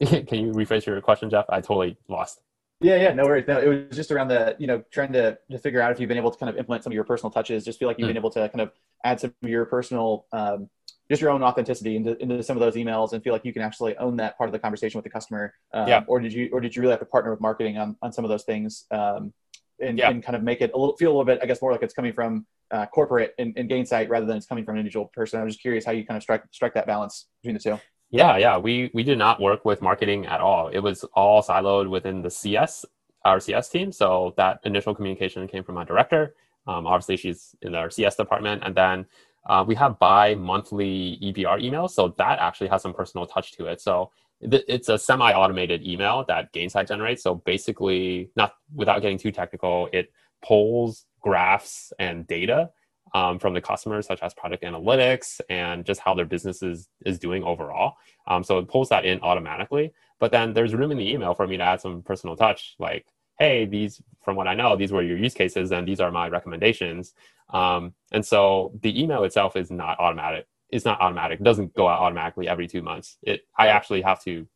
can 0.00 0.38
you 0.38 0.52
rephrase 0.52 0.86
your 0.86 1.00
question, 1.00 1.30
Jeff? 1.30 1.46
I 1.48 1.60
totally 1.60 1.96
lost. 2.08 2.40
Yeah, 2.80 2.96
yeah, 2.96 3.14
no 3.14 3.24
worries. 3.24 3.46
No, 3.48 3.58
it 3.58 3.88
was 3.88 3.96
just 3.96 4.10
around 4.10 4.28
the, 4.28 4.54
you 4.58 4.66
know, 4.66 4.84
trying 4.90 5.12
to, 5.14 5.38
to 5.50 5.58
figure 5.58 5.80
out 5.80 5.92
if 5.92 6.00
you've 6.00 6.08
been 6.08 6.18
able 6.18 6.30
to 6.30 6.38
kind 6.38 6.50
of 6.50 6.58
implement 6.58 6.84
some 6.84 6.92
of 6.92 6.94
your 6.94 7.04
personal 7.04 7.30
touches. 7.30 7.64
Just 7.64 7.78
feel 7.78 7.88
like 7.88 7.98
you've 7.98 8.04
mm. 8.04 8.10
been 8.10 8.18
able 8.18 8.30
to 8.32 8.48
kind 8.50 8.60
of 8.60 8.72
add 9.02 9.18
some 9.18 9.32
of 9.42 9.48
your 9.48 9.64
personal, 9.64 10.26
um, 10.32 10.68
just 11.08 11.22
your 11.22 11.30
own 11.30 11.42
authenticity 11.42 11.96
into, 11.96 12.20
into 12.22 12.42
some 12.42 12.54
of 12.56 12.60
those 12.60 12.74
emails, 12.74 13.12
and 13.12 13.24
feel 13.24 13.32
like 13.32 13.46
you 13.46 13.52
can 13.52 13.62
actually 13.62 13.96
own 13.96 14.16
that 14.16 14.36
part 14.36 14.48
of 14.48 14.52
the 14.52 14.58
conversation 14.58 14.98
with 14.98 15.04
the 15.04 15.10
customer. 15.10 15.54
Um, 15.72 15.88
yeah. 15.88 16.04
Or 16.06 16.20
did 16.20 16.34
you, 16.34 16.50
or 16.52 16.60
did 16.60 16.76
you 16.76 16.82
really 16.82 16.92
have 16.92 17.00
to 17.00 17.06
partner 17.06 17.30
with 17.30 17.40
marketing 17.40 17.78
on, 17.78 17.96
on 18.02 18.12
some 18.12 18.24
of 18.24 18.28
those 18.28 18.44
things? 18.44 18.84
Um, 18.90 19.32
and, 19.80 19.98
yeah. 19.98 20.10
and 20.10 20.22
kind 20.22 20.36
of 20.36 20.42
make 20.42 20.60
it 20.60 20.72
a 20.74 20.78
little 20.78 20.96
feel 20.96 21.10
a 21.10 21.12
little 21.12 21.24
bit, 21.24 21.38
I 21.42 21.46
guess, 21.46 21.60
more 21.60 21.72
like 21.72 21.82
it's 21.82 21.94
coming 21.94 22.12
from 22.12 22.46
uh, 22.70 22.86
corporate 22.86 23.34
and, 23.38 23.52
and 23.56 23.68
Gainsight 23.70 24.08
rather 24.08 24.26
than 24.26 24.36
it's 24.36 24.46
coming 24.46 24.64
from 24.64 24.74
an 24.74 24.80
individual 24.80 25.06
person. 25.06 25.40
I'm 25.40 25.48
just 25.48 25.60
curious 25.60 25.84
how 25.84 25.92
you 25.92 26.04
kind 26.04 26.16
of 26.16 26.22
strike 26.22 26.42
strike 26.50 26.74
that 26.74 26.86
balance 26.86 27.26
between 27.42 27.54
the 27.54 27.60
two. 27.60 27.80
Yeah, 28.10 28.36
yeah, 28.36 28.58
we 28.58 28.90
we 28.94 29.02
did 29.02 29.18
not 29.18 29.40
work 29.40 29.64
with 29.64 29.82
marketing 29.82 30.26
at 30.26 30.40
all. 30.40 30.68
It 30.68 30.78
was 30.78 31.04
all 31.14 31.42
siloed 31.42 31.90
within 31.90 32.22
the 32.22 32.30
CS 32.30 32.84
our 33.24 33.40
CS 33.40 33.68
team. 33.68 33.92
So 33.92 34.32
that 34.36 34.60
initial 34.64 34.94
communication 34.94 35.46
came 35.48 35.64
from 35.64 35.74
my 35.74 35.84
director. 35.84 36.34
Um, 36.68 36.86
obviously, 36.86 37.16
she's 37.16 37.54
in 37.62 37.74
our 37.74 37.90
CS 37.90 38.16
department, 38.16 38.62
and 38.64 38.74
then 38.74 39.06
uh, 39.46 39.64
we 39.66 39.74
have 39.74 39.98
bi-monthly 39.98 41.18
EBR 41.22 41.62
emails. 41.62 41.90
So 41.90 42.14
that 42.18 42.38
actually 42.38 42.68
has 42.68 42.82
some 42.82 42.92
personal 42.92 43.26
touch 43.26 43.52
to 43.52 43.66
it. 43.66 43.80
So 43.80 44.10
it's 44.40 44.88
a 44.88 44.98
semi-automated 44.98 45.86
email 45.86 46.24
that 46.28 46.52
Gainsight 46.52 46.88
generates. 46.88 47.22
So 47.22 47.36
basically, 47.36 48.30
not 48.36 48.54
without 48.74 49.00
getting 49.00 49.18
too 49.18 49.32
technical, 49.32 49.88
it 49.92 50.12
pulls 50.44 51.06
graphs 51.20 51.92
and 51.98 52.26
data 52.26 52.70
um, 53.14 53.38
from 53.38 53.54
the 53.54 53.60
customers, 53.60 54.06
such 54.06 54.20
as 54.22 54.34
product 54.34 54.62
analytics 54.62 55.40
and 55.48 55.84
just 55.84 56.00
how 56.00 56.12
their 56.14 56.26
business 56.26 56.62
is, 56.62 56.88
is 57.04 57.18
doing 57.18 57.42
overall. 57.44 57.94
Um, 58.26 58.44
so 58.44 58.58
it 58.58 58.68
pulls 58.68 58.90
that 58.90 59.04
in 59.04 59.20
automatically. 59.20 59.92
But 60.18 60.32
then 60.32 60.52
there's 60.52 60.74
room 60.74 60.92
in 60.92 60.98
the 60.98 61.10
email 61.10 61.34
for 61.34 61.46
me 61.46 61.56
to 61.56 61.62
add 61.62 61.80
some 61.80 62.02
personal 62.02 62.36
touch, 62.36 62.74
like, 62.78 63.06
hey, 63.38 63.66
these, 63.66 64.00
from 64.24 64.36
what 64.36 64.48
I 64.48 64.54
know, 64.54 64.76
these 64.76 64.92
were 64.92 65.02
your 65.02 65.18
use 65.18 65.34
cases 65.34 65.72
and 65.72 65.86
these 65.86 66.00
are 66.00 66.10
my 66.10 66.28
recommendations. 66.28 67.14
Um, 67.50 67.94
and 68.12 68.24
so 68.24 68.72
the 68.82 69.00
email 69.00 69.24
itself 69.24 69.56
is 69.56 69.70
not 69.70 70.00
automatic 70.00 70.46
it's 70.70 70.84
not 70.84 71.00
automatic. 71.00 71.40
It 71.40 71.44
doesn't 71.44 71.74
go 71.74 71.88
out 71.88 72.00
automatically 72.00 72.48
every 72.48 72.66
two 72.66 72.82
months. 72.82 73.18
It 73.22 73.46
I 73.56 73.68
actually 73.68 74.02
have 74.02 74.22
to 74.24 74.46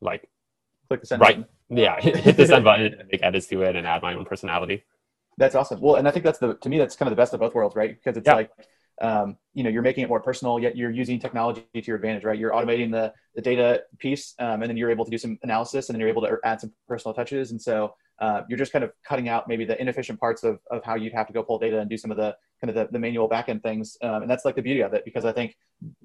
like 0.00 0.28
click 0.88 1.00
the 1.00 1.06
send 1.06 1.20
right. 1.20 1.36
Button. 1.38 1.78
Yeah, 1.78 2.00
hit 2.00 2.36
the 2.36 2.46
send 2.46 2.64
button 2.64 2.94
and 2.94 3.08
make 3.10 3.22
edits 3.22 3.46
to 3.48 3.62
it 3.62 3.76
and 3.76 3.86
add 3.86 4.02
my 4.02 4.14
own 4.14 4.24
personality. 4.24 4.84
That's 5.36 5.54
awesome. 5.54 5.80
Well, 5.80 5.96
and 5.96 6.08
I 6.08 6.10
think 6.10 6.24
that's 6.24 6.38
the 6.38 6.54
to 6.54 6.68
me 6.68 6.78
that's 6.78 6.96
kind 6.96 7.08
of 7.08 7.16
the 7.16 7.20
best 7.20 7.34
of 7.34 7.40
both 7.40 7.54
worlds, 7.54 7.76
right? 7.76 7.96
Because 7.96 8.16
it's 8.16 8.26
yeah. 8.26 8.34
like 8.34 8.50
um, 9.00 9.36
you 9.54 9.62
know 9.64 9.70
you're 9.70 9.82
making 9.82 10.04
it 10.04 10.08
more 10.08 10.20
personal, 10.20 10.58
yet 10.58 10.76
you're 10.76 10.90
using 10.90 11.18
technology 11.18 11.64
to 11.74 11.82
your 11.82 11.96
advantage, 11.96 12.24
right? 12.24 12.38
You're 12.38 12.52
automating 12.52 12.90
the 12.90 13.12
the 13.34 13.42
data 13.42 13.82
piece, 13.98 14.34
um, 14.38 14.62
and 14.62 14.70
then 14.70 14.76
you're 14.76 14.90
able 14.90 15.04
to 15.04 15.10
do 15.10 15.18
some 15.18 15.38
analysis, 15.42 15.88
and 15.88 15.94
then 15.94 16.00
you're 16.00 16.08
able 16.08 16.22
to 16.22 16.38
add 16.44 16.60
some 16.60 16.72
personal 16.86 17.14
touches, 17.14 17.50
and 17.50 17.60
so 17.60 17.94
uh, 18.20 18.42
you're 18.48 18.58
just 18.58 18.72
kind 18.72 18.84
of 18.84 18.92
cutting 19.04 19.28
out 19.28 19.48
maybe 19.48 19.64
the 19.64 19.80
inefficient 19.80 20.18
parts 20.18 20.44
of, 20.44 20.58
of 20.70 20.84
how 20.84 20.94
you'd 20.94 21.12
have 21.12 21.26
to 21.26 21.32
go 21.32 21.42
pull 21.42 21.58
data 21.58 21.78
and 21.80 21.88
do 21.88 21.96
some 21.96 22.10
of 22.10 22.16
the 22.16 22.36
kind 22.60 22.68
of 22.70 22.74
the, 22.74 22.92
the 22.92 22.98
manual 22.98 23.28
backend 23.28 23.62
things. 23.62 23.96
Um, 24.02 24.22
and 24.22 24.30
that's 24.30 24.44
like 24.44 24.56
the 24.56 24.62
beauty 24.62 24.80
of 24.80 24.92
it, 24.94 25.04
because 25.04 25.24
I 25.24 25.32
think 25.32 25.56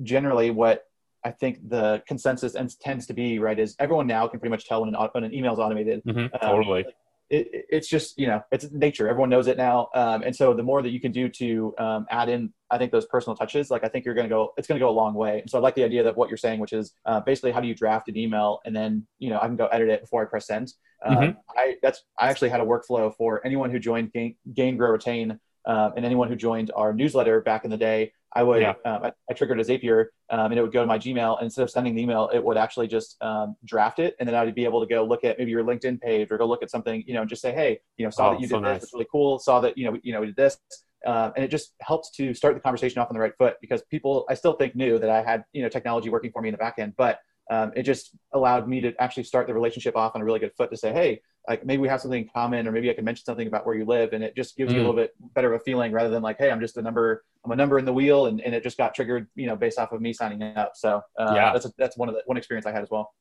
generally 0.04 0.52
what 0.52 0.84
I 1.26 1.32
think 1.32 1.70
the 1.70 2.04
consensus 2.08 2.56
tends 2.82 3.08
to 3.08 3.14
be 3.14 3.40
right 3.40 3.58
is 3.58 3.76
everyone 3.80 4.08
now 4.08 4.28
can 4.28 4.40
pretty 4.40 4.52
much 4.52 4.66
tell 4.68 4.82
when 4.82 4.94
an, 4.94 5.10
when 5.14 5.24
an 5.24 5.34
email 5.34 5.54
is 5.54 5.60
automated. 5.60 6.04
Mm-hmm, 6.06 6.36
totally. 6.46 6.86
Um, 6.86 6.92
it, 7.30 7.66
it's 7.70 7.88
just 7.88 8.18
you 8.18 8.28
know 8.28 8.42
it's 8.52 8.72
nature. 8.72 9.08
Everyone 9.08 9.30
knows 9.30 9.48
it 9.48 9.58
now. 9.58 9.90
Um, 9.96 10.24
and 10.24 10.36
so 10.36 10.54
the 10.54 10.64
more 10.64 10.82
that 10.82 10.90
you 10.90 11.00
can 11.00 11.12
do 11.12 11.30
to 11.30 11.74
um, 11.78 12.06
add 12.10 12.30
in 12.30 12.54
i 12.72 12.78
think 12.78 12.92
those 12.92 13.06
personal 13.06 13.36
touches 13.36 13.70
like 13.70 13.84
i 13.84 13.88
think 13.88 14.04
you're 14.04 14.16
going 14.16 14.28
to 14.28 14.34
go 14.34 14.52
it's 14.58 14.68
going 14.68 14.80
to 14.80 14.84
go 14.84 14.90
a 14.90 14.92
long 14.92 15.14
way. 15.14 15.42
And 15.42 15.50
so 15.50 15.58
i 15.58 15.62
like 15.62 15.76
the 15.76 15.84
idea 15.84 16.04
that 16.04 16.18
what 16.18 16.30
you're 16.30 16.38
saying 16.38 16.60
which 16.60 16.74
is 16.74 16.94
uh, 17.06 17.20
basically 17.22 17.52
how 17.52 17.62
do 17.62 17.68
you 17.68 17.76
draft 17.76 18.08
an 18.10 18.18
email 18.18 18.60
and 18.66 18.76
then 18.76 19.06
you 19.20 19.30
know 19.30 19.40
i 19.42 19.46
can 19.46 19.56
go 19.56 19.68
edit 19.68 19.90
it 19.90 20.02
before 20.02 20.22
i 20.22 20.26
press 20.26 20.48
send. 20.48 20.74
Um, 21.06 21.18
mm-hmm. 21.18 21.40
i 21.58 21.76
that's 21.82 22.04
i 22.18 22.30
actually 22.30 22.50
had 22.50 22.62
a 22.62 22.66
workflow 22.66 23.14
for 23.16 23.46
anyone 23.46 23.72
who 23.72 23.80
joined 23.80 24.12
gain, 24.14 24.36
gain 24.54 24.78
grow 24.78 24.92
retain 24.92 25.40
um, 25.66 25.94
and 25.96 26.06
anyone 26.06 26.28
who 26.30 26.36
joined 26.36 26.72
our 26.76 26.94
newsletter 26.94 27.42
back 27.42 27.64
in 27.66 27.72
the 27.72 27.78
day 27.78 28.12
I 28.36 28.44
would 28.44 28.62
yeah. 28.62 28.74
um, 28.86 29.04
I, 29.04 29.12
I, 29.30 29.34
triggered 29.34 29.60
a 29.60 29.64
Zapier 29.64 30.08
um, 30.30 30.52
and 30.52 30.58
it 30.58 30.62
would 30.62 30.74
go 30.74 30.82
to 30.82 30.88
my 30.88 30.98
Gmail. 30.98 31.38
And 31.38 31.46
instead 31.46 31.62
of 31.62 31.70
sending 31.70 31.96
the 31.96 32.02
email, 32.02 32.30
it 32.34 32.44
would 32.44 32.58
actually 32.58 32.88
just 32.88 33.22
um, 33.22 33.56
draft 33.64 34.00
it, 34.00 34.16
and 34.20 34.28
then 34.28 34.36
I'd 34.36 34.54
be 34.56 34.66
able 34.66 34.82
to 34.82 34.88
go 34.88 35.06
look 35.06 35.24
at 35.24 35.38
maybe 35.38 35.52
your 35.52 35.64
LinkedIn 35.64 36.02
page 36.02 36.30
or 36.32 36.38
go 36.38 36.46
look 36.46 36.64
at 36.64 36.72
something, 36.72 37.04
you 37.06 37.14
know, 37.14 37.22
and 37.22 37.30
just 37.30 37.42
say, 37.42 37.54
hey, 37.54 37.80
you 37.98 38.06
know, 38.06 38.10
saw 38.10 38.30
oh, 38.30 38.34
that 38.34 38.42
you 38.42 38.48
so 38.48 38.56
did 38.56 38.64
nice. 38.64 38.76
this, 38.78 38.84
it's 38.86 38.94
really 38.94 39.08
cool. 39.12 39.40
Saw 39.40 39.60
that 39.62 39.78
you 39.78 39.90
know, 39.90 39.98
you 40.04 40.14
know, 40.14 40.22
we 40.22 40.28
did 40.28 40.36
this. 40.36 40.58
Uh, 41.06 41.32
and 41.36 41.44
it 41.44 41.50
just 41.50 41.74
helps 41.82 42.12
to 42.12 42.34
start 42.34 42.56
the 42.56 42.62
conversation 42.62 43.00
off 43.00 43.10
on 43.10 43.14
the 43.14 43.20
right 43.20 43.34
foot 43.38 43.58
because 43.60 43.82
people 43.92 44.26
I 44.30 44.36
still 44.36 44.54
think 44.54 44.74
knew 44.74 44.98
that 45.00 45.10
I 45.10 45.22
had 45.22 45.44
you 45.52 45.62
know 45.62 45.68
technology 45.68 46.10
working 46.10 46.32
for 46.32 46.42
me 46.42 46.48
in 46.48 46.54
the 46.54 46.58
back 46.58 46.76
end, 46.78 46.94
but 46.98 47.20
um, 47.52 47.74
it 47.76 47.84
just 47.84 48.12
allowed 48.34 48.70
me 48.70 48.80
to 48.82 48.94
actually 49.00 49.24
start 49.24 49.48
the 49.48 49.54
relationship 49.54 49.98
off 49.98 50.14
on 50.16 50.22
a 50.22 50.26
really 50.26 50.40
good 50.40 50.54
foot 50.56 50.72
to 50.72 50.78
say, 50.78 50.94
hey, 50.94 51.22
like 51.48 51.66
maybe 51.66 51.82
we 51.82 51.88
have 51.88 52.02
something 52.02 52.24
in 52.24 52.30
common 52.30 52.68
or 52.68 52.72
maybe 52.72 52.90
i 52.90 52.94
can 52.94 53.06
mention 53.06 53.26
something 53.26 53.48
about 53.48 53.66
where 53.66 53.76
you 53.76 53.86
live 53.86 54.14
and 54.14 54.24
it 54.24 54.36
just 54.36 54.56
gives 54.56 54.72
mm. 54.72 54.76
you 54.76 54.82
a 54.82 54.84
mm. 54.84 54.88
little 54.88 55.02
bit 55.02 55.14
better 55.34 55.54
of 55.54 55.62
a 55.62 55.64
feeling 55.64 55.92
rather 55.92 56.10
than 56.10 56.22
like 56.22 56.38
hey 56.38 56.52
i'm 56.52 56.60
just 56.60 56.78
a 56.78 56.82
number 56.82 57.24
i'm 57.44 57.52
a 57.52 57.56
number 57.56 57.80
in 57.80 57.86
the 57.86 57.94
wheel 57.94 58.28
and, 58.28 58.42
and 58.42 58.54
it 58.56 58.64
just 58.64 58.78
got 58.78 58.94
triggered 58.94 59.28
you 59.36 59.48
know 59.48 59.56
based 59.56 59.80
off 59.80 59.92
of 59.92 60.02
me 60.02 60.14
signing 60.14 60.42
up 60.44 60.74
so 60.76 61.02
uh, 61.20 61.34
yeah 61.36 61.52
that's 61.54 61.66
a, 61.66 61.72
that's 61.78 61.98
one 61.98 62.10
of 62.10 62.16
the 62.16 62.22
one 62.26 62.38
experience 62.38 62.66
i 62.66 62.72
had 62.72 62.82
as 62.84 62.90
well 62.90 63.14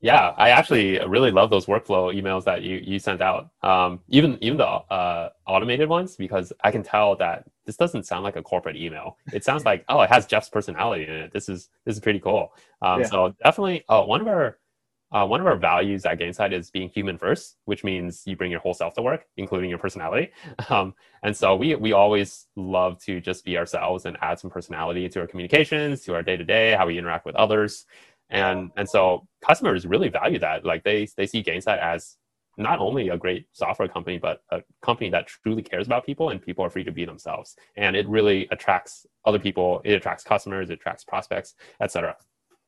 yeah 0.00 0.32
i 0.36 0.50
actually 0.50 0.98
really 1.06 1.30
love 1.30 1.50
those 1.50 1.66
workflow 1.66 2.14
emails 2.14 2.44
that 2.44 2.62
you 2.62 2.76
you 2.84 2.98
sent 2.98 3.20
out 3.20 3.50
um, 3.62 4.00
even 4.08 4.38
even 4.40 4.56
the 4.56 4.66
uh, 4.66 5.28
automated 5.46 5.88
ones 5.88 6.16
because 6.16 6.52
i 6.64 6.70
can 6.70 6.82
tell 6.82 7.16
that 7.16 7.44
this 7.64 7.76
doesn't 7.76 8.04
sound 8.04 8.24
like 8.24 8.36
a 8.36 8.42
corporate 8.42 8.76
email 8.76 9.16
it 9.32 9.44
sounds 9.44 9.64
like 9.64 9.84
oh 9.88 10.00
it 10.00 10.10
has 10.10 10.26
jeff's 10.26 10.48
personality 10.48 11.04
in 11.04 11.10
it 11.10 11.32
this 11.32 11.48
is 11.48 11.68
this 11.84 11.96
is 11.96 12.00
pretty 12.00 12.20
cool 12.20 12.52
um, 12.80 13.00
yeah. 13.00 13.06
so 13.06 13.34
definitely 13.44 13.84
oh 13.88 14.04
one 14.04 14.20
of 14.20 14.28
our 14.28 14.58
uh, 15.12 15.26
one 15.26 15.40
of 15.40 15.46
our 15.46 15.56
values 15.56 16.06
at 16.06 16.18
Gainsight 16.18 16.52
is 16.52 16.70
being 16.70 16.88
human 16.88 17.18
first, 17.18 17.56
which 17.66 17.84
means 17.84 18.22
you 18.26 18.34
bring 18.34 18.50
your 18.50 18.60
whole 18.60 18.72
self 18.72 18.94
to 18.94 19.02
work, 19.02 19.26
including 19.36 19.70
your 19.70 19.78
personality. 19.78 20.30
Um, 20.70 20.94
and 21.22 21.36
so 21.36 21.54
we 21.54 21.74
we 21.74 21.92
always 21.92 22.46
love 22.56 22.98
to 23.04 23.20
just 23.20 23.44
be 23.44 23.58
ourselves 23.58 24.06
and 24.06 24.16
add 24.22 24.38
some 24.38 24.50
personality 24.50 25.08
to 25.08 25.20
our 25.20 25.26
communications, 25.26 26.00
to 26.02 26.14
our 26.14 26.22
day 26.22 26.36
to 26.36 26.44
day, 26.44 26.72
how 26.72 26.86
we 26.86 26.98
interact 26.98 27.26
with 27.26 27.34
others, 27.34 27.84
and 28.30 28.70
and 28.76 28.88
so 28.88 29.26
customers 29.44 29.86
really 29.86 30.08
value 30.08 30.38
that. 30.38 30.64
Like 30.64 30.82
they 30.84 31.06
they 31.16 31.26
see 31.26 31.42
Gainsight 31.42 31.78
as 31.78 32.16
not 32.56 32.78
only 32.78 33.08
a 33.08 33.16
great 33.16 33.46
software 33.52 33.88
company, 33.88 34.18
but 34.18 34.42
a 34.50 34.62
company 34.82 35.10
that 35.10 35.26
truly 35.26 35.62
cares 35.62 35.86
about 35.86 36.06
people 36.06 36.30
and 36.30 36.40
people 36.40 36.64
are 36.64 36.70
free 36.70 36.84
to 36.84 36.92
be 36.92 37.04
themselves. 37.04 37.56
And 37.76 37.96
it 37.96 38.06
really 38.08 38.46
attracts 38.50 39.06
other 39.24 39.38
people. 39.38 39.80
It 39.84 39.94
attracts 39.94 40.24
customers. 40.24 40.70
It 40.70 40.74
attracts 40.74 41.04
prospects, 41.04 41.54
etc. 41.80 42.16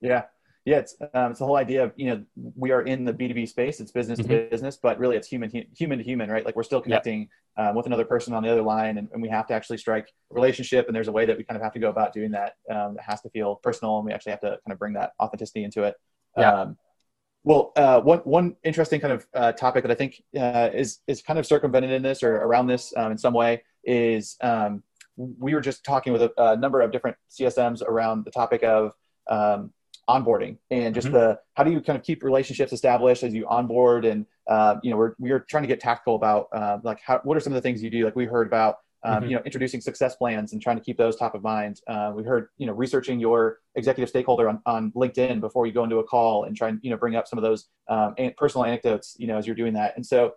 Yeah, 0.01 0.25
yeah, 0.65 0.79
it's 0.79 0.97
um, 1.13 1.31
it's 1.31 1.41
the 1.41 1.47
whole 1.47 1.57
idea 1.57 1.85
of 1.85 1.93
you 1.97 2.07
know 2.07 2.25
we 2.57 2.71
are 2.71 2.83
in 2.83 3.05
the 3.05 3.13
B 3.13 3.29
two 3.29 3.35
B 3.35 3.45
space. 3.45 3.81
It's 3.81 3.91
business 3.91 4.19
mm-hmm. 4.19 4.31
to 4.31 4.49
business, 4.51 4.79
but 4.79 4.99
really 4.99 5.17
it's 5.17 5.29
human 5.29 5.51
human 5.77 5.99
to 5.99 6.05
human, 6.05 6.31
right? 6.31 6.45
Like 6.45 6.57
we're 6.57 6.63
still 6.63 6.81
connecting 6.81 7.29
yeah. 7.59 7.69
um, 7.69 7.77
with 7.77 7.85
another 7.85 8.07
person 8.07 8.33
on 8.33 8.43
the 8.43 8.51
other 8.51 8.63
line, 8.63 8.97
and, 8.97 9.09
and, 9.13 9.21
we 9.21 9.29
have 9.29 9.47
to 9.49 9.55
actually 9.55 9.77
strike 9.77 10.09
a 10.31 10.35
relationship. 10.35 10.87
And 10.87 10.97
there's 10.97 11.09
a 11.09 11.13
way 11.13 11.27
that 11.27 11.37
we 11.37 11.45
kind 11.45 11.57
of 11.57 11.63
have 11.63 11.75
to 11.75 11.79
go 11.79 11.91
about 11.91 12.15
doing 12.15 12.31
that. 12.31 12.55
Um, 12.71 12.97
has 12.99 13.21
to 13.23 13.31
feel 13.31 13.57
personal, 13.57 13.99
and 13.99 14.07
we 14.07 14.13
actually 14.13 14.31
have 14.31 14.41
to 14.41 14.49
kind 14.49 14.73
of 14.73 14.79
bring 14.79 14.95
that 14.95 15.13
authenticity 15.21 15.65
into 15.65 15.83
it. 15.83 15.97
Yeah. 16.37 16.63
Um, 16.63 16.79
well, 17.45 17.73
uh, 17.77 18.01
one 18.01 18.21
one 18.21 18.57
interesting 18.65 19.01
kind 19.01 19.13
of 19.13 19.27
uh, 19.35 19.53
topic 19.53 19.85
that 19.85 19.91
I 19.91 19.95
think 19.95 20.23
uh, 20.35 20.71
is 20.73 21.01
is 21.07 21.21
kind 21.21 21.39
of 21.39 21.45
circumvented 21.45 21.91
in 21.91 22.03
this 22.03 22.23
or 22.23 22.37
around 22.37 22.69
this 22.69 22.95
um, 22.97 23.13
in 23.13 23.19
some 23.19 23.35
way 23.35 23.63
is 23.85 24.39
um, 24.41 24.83
we 25.17 25.55
were 25.55 25.61
just 25.61 25.85
talking 25.85 26.15
with 26.15 26.23
a, 26.23 26.33
a, 26.39 26.57
number 26.57 26.81
of 26.81 26.91
different 26.91 27.19
CSMs 27.31 27.83
around 27.83 28.25
the 28.25 28.31
topic 28.31 28.63
of 28.65 28.93
um, 29.29 29.73
onboarding 30.09 30.59
and 30.71 30.95
just 30.95 31.07
mm-hmm. 31.07 31.17
the 31.17 31.39
how 31.55 31.65
do 31.65 31.71
you 31.71 31.81
kind 31.81 31.99
of 31.99 32.05
keep 32.05 32.23
relationships 32.23 32.73
established 32.73 33.23
as 33.23 33.33
you 33.33 33.47
onboard 33.49 34.05
and 34.05 34.27
uh, 34.49 34.77
you 34.83 34.91
know 34.91 34.97
we're 34.97 35.15
we're 35.19 35.41
trying 35.41 35.63
to 35.63 35.67
get 35.67 35.81
tactical 35.81 36.15
about 36.15 36.49
uh, 36.53 36.79
like 36.83 37.01
how 37.05 37.21
what 37.25 37.37
are 37.37 37.41
some 37.41 37.53
of 37.53 37.55
the 37.55 37.61
things 37.63 37.83
you 37.83 37.91
do 37.91 38.05
like 38.05 38.17
we 38.17 38.27
heard 38.27 38.47
about 38.47 38.77
um, 39.05 39.15
mm-hmm. 39.15 39.31
you 39.31 39.37
know 39.37 39.43
introducing 39.45 39.81
success 39.81 40.17
plans 40.17 40.53
and 40.53 40.61
trying 40.61 40.77
to 40.77 40.83
keep 40.83 40.99
those 40.99 41.17
top 41.17 41.35
of 41.35 41.43
mind 41.43 41.81
uh, 41.89 42.13
we 42.15 42.23
heard 42.23 42.49
you 42.59 42.67
know 42.67 42.73
researching 42.75 43.19
your 43.19 43.59
executive 43.77 44.09
stakeholder 44.09 44.49
on, 44.49 44.61
on 44.67 44.93
linkedin 44.93 45.41
before 45.41 45.67
you 45.67 45.73
go 45.73 45.85
into 45.85 45.99
a 45.99 46.05
call 46.05 46.45
and 46.45 46.57
try 46.57 46.69
and 46.69 46.79
you 46.83 46.91
know 46.91 46.97
bring 46.97 47.17
up 47.17 47.27
some 47.27 47.39
of 47.39 47.43
those 47.43 47.69
um, 47.89 48.15
personal 48.37 48.65
anecdotes 48.65 49.17
you 49.19 49.27
know 49.27 49.39
as 49.39 49.47
you're 49.47 49.57
doing 49.57 49.73
that 49.73 49.95
and 49.97 50.05
so 50.05 50.35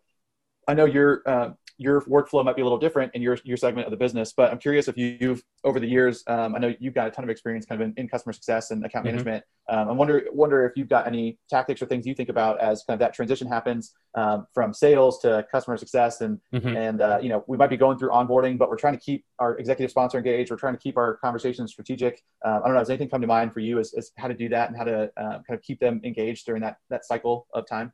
i 0.67 0.73
know 0.73 0.85
you're 0.85 1.21
uh, 1.25 1.49
your 1.77 2.01
workflow 2.01 2.43
might 2.43 2.55
be 2.55 2.61
a 2.61 2.65
little 2.65 2.77
different 2.77 3.13
in 3.13 3.21
your, 3.21 3.37
your 3.43 3.57
segment 3.57 3.85
of 3.85 3.91
the 3.91 3.97
business, 3.97 4.33
but 4.35 4.51
I'm 4.51 4.57
curious 4.57 4.87
if 4.87 4.97
you've, 4.97 5.43
over 5.63 5.79
the 5.79 5.87
years, 5.87 6.23
um, 6.27 6.55
I 6.55 6.59
know 6.59 6.73
you've 6.79 6.93
got 6.93 7.07
a 7.07 7.11
ton 7.11 7.23
of 7.23 7.29
experience 7.29 7.65
kind 7.65 7.81
of 7.81 7.87
in, 7.87 7.93
in 7.97 8.07
customer 8.07 8.33
success 8.33 8.71
and 8.71 8.83
account 8.85 9.05
mm-hmm. 9.05 9.15
management. 9.15 9.43
Um, 9.69 9.89
I 9.89 9.91
wonder, 9.91 10.25
wonder 10.31 10.65
if 10.65 10.73
you've 10.75 10.89
got 10.89 11.07
any 11.07 11.37
tactics 11.49 11.81
or 11.81 11.85
things 11.85 12.07
you 12.07 12.15
think 12.15 12.29
about 12.29 12.59
as 12.59 12.83
kind 12.87 12.95
of 12.95 12.99
that 12.99 13.13
transition 13.13 13.47
happens 13.47 13.93
um, 14.15 14.47
from 14.53 14.73
sales 14.73 15.19
to 15.19 15.45
customer 15.51 15.77
success. 15.77 16.21
And, 16.21 16.39
mm-hmm. 16.53 16.75
and 16.75 17.01
uh, 17.01 17.19
you 17.21 17.29
know, 17.29 17.43
we 17.47 17.57
might 17.57 17.69
be 17.69 17.77
going 17.77 17.97
through 17.97 18.09
onboarding, 18.09 18.57
but 18.57 18.69
we're 18.69 18.77
trying 18.77 18.93
to 18.93 18.99
keep 18.99 19.25
our 19.39 19.57
executive 19.57 19.91
sponsor 19.91 20.17
engaged. 20.17 20.51
We're 20.51 20.57
trying 20.57 20.75
to 20.75 20.79
keep 20.79 20.97
our 20.97 21.17
conversations 21.17 21.71
strategic. 21.71 22.23
Um, 22.43 22.61
I 22.63 22.67
don't 22.67 22.73
know, 22.73 22.79
has 22.79 22.89
anything 22.89 23.09
come 23.09 23.21
to 23.21 23.27
mind 23.27 23.53
for 23.53 23.59
you 23.59 23.79
as, 23.79 23.93
as 23.93 24.11
how 24.17 24.27
to 24.27 24.33
do 24.33 24.49
that 24.49 24.69
and 24.69 24.77
how 24.77 24.85
to 24.85 25.11
uh, 25.17 25.39
kind 25.47 25.51
of 25.51 25.61
keep 25.61 25.79
them 25.79 26.01
engaged 26.03 26.45
during 26.45 26.61
that, 26.61 26.77
that 26.89 27.05
cycle 27.05 27.45
of 27.53 27.67
time? 27.67 27.93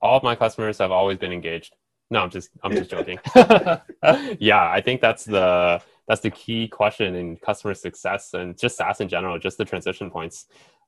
All 0.00 0.16
of 0.16 0.22
my 0.22 0.34
customers 0.36 0.78
have 0.78 0.92
always 0.92 1.18
been 1.18 1.32
engaged. 1.32 1.74
No, 2.10 2.20
I'm 2.20 2.30
just 2.30 2.50
I'm 2.62 2.72
just 2.72 2.90
joking. 2.90 3.18
yeah, 4.40 4.70
I 4.70 4.80
think 4.80 5.00
that's 5.00 5.24
the 5.24 5.80
that's 6.06 6.22
the 6.22 6.30
key 6.30 6.66
question 6.68 7.14
in 7.14 7.36
customer 7.36 7.74
success 7.74 8.32
and 8.34 8.56
just 8.58 8.76
SaaS 8.78 9.00
in 9.00 9.08
general, 9.08 9.38
just 9.38 9.58
the 9.58 9.64
transition 9.64 10.10
points. 10.10 10.46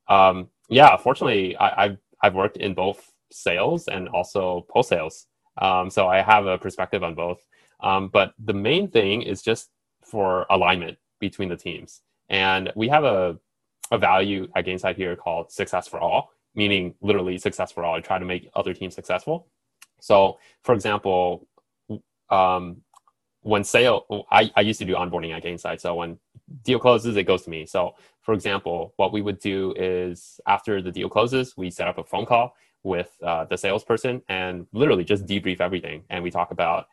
Um, 0.09 0.48
yeah, 0.68 0.96
fortunately, 0.96 1.56
I, 1.59 1.83
have 1.88 1.98
I've 2.22 2.35
worked 2.35 2.56
in 2.56 2.74
both 2.74 3.12
sales 3.30 3.88
and 3.88 4.09
also 4.09 4.66
post 4.70 4.88
sales, 4.88 5.26
um, 5.59 5.90
so 5.90 6.09
I 6.09 6.22
have 6.22 6.46
a 6.46 6.56
perspective 6.59 7.02
on 7.02 7.14
both. 7.14 7.38
Um, 7.80 8.09
but 8.09 8.33
the 8.38 8.54
main 8.54 8.88
thing 8.88 9.22
is 9.22 9.42
just 9.42 9.70
for 10.04 10.46
alignment 10.50 10.98
between 11.20 11.50
the 11.50 11.56
teams, 11.56 12.00
and 12.30 12.72
we 12.74 12.88
have 12.88 13.04
a 13.04 13.38
a 13.92 13.98
value 13.98 14.48
at 14.56 14.64
Gainsight 14.66 14.96
here 14.96 15.16
called 15.16 15.50
success 15.52 15.88
for 15.88 16.00
all, 16.00 16.30
meaning 16.54 16.94
literally 17.02 17.38
success 17.38 17.72
for 17.72 17.85
all. 17.85 17.94
I 17.96 18.00
try 18.00 18.18
to 18.18 18.24
make 18.24 18.48
other 18.54 18.72
teams 18.72 18.94
successful. 18.94 19.48
So, 20.01 20.39
for 20.63 20.75
example, 20.75 21.47
um, 22.31 22.79
when 23.43 23.65
sale, 23.65 24.27
I, 24.31 24.51
I 24.57 24.61
used 24.61 24.79
to 24.81 24.85
do 24.85 24.95
onboarding 24.95 25.35
at 25.35 25.43
Gainsight. 25.43 25.81
So 25.81 25.95
when 25.95 26.19
deal 26.63 26.79
closes, 26.79 27.17
it 27.17 27.25
goes 27.25 27.43
to 27.43 27.51
me. 27.51 27.67
So, 27.67 27.95
for 28.23 28.35
example, 28.35 28.93
what 28.97 29.13
we 29.13 29.23
would 29.23 29.39
do 29.41 29.75
is 29.77 30.41
after 30.47 30.83
the 30.83 30.93
deal 30.93 31.09
closes, 31.09 31.57
we 31.57 31.71
set 31.71 31.89
up 31.89 31.99
a 31.99 32.05
phone 32.05 32.27
call 32.27 32.55
with 32.83 33.17
uh, 33.25 33.45
the 33.47 33.57
salesperson 33.57 34.23
and 34.29 34.67
literally 34.73 35.05
just 35.05 35.27
debrief 35.27 35.61
everything. 35.61 36.05
And 36.11 36.23
we 36.23 36.31
talk 36.31 36.51
about 36.51 36.87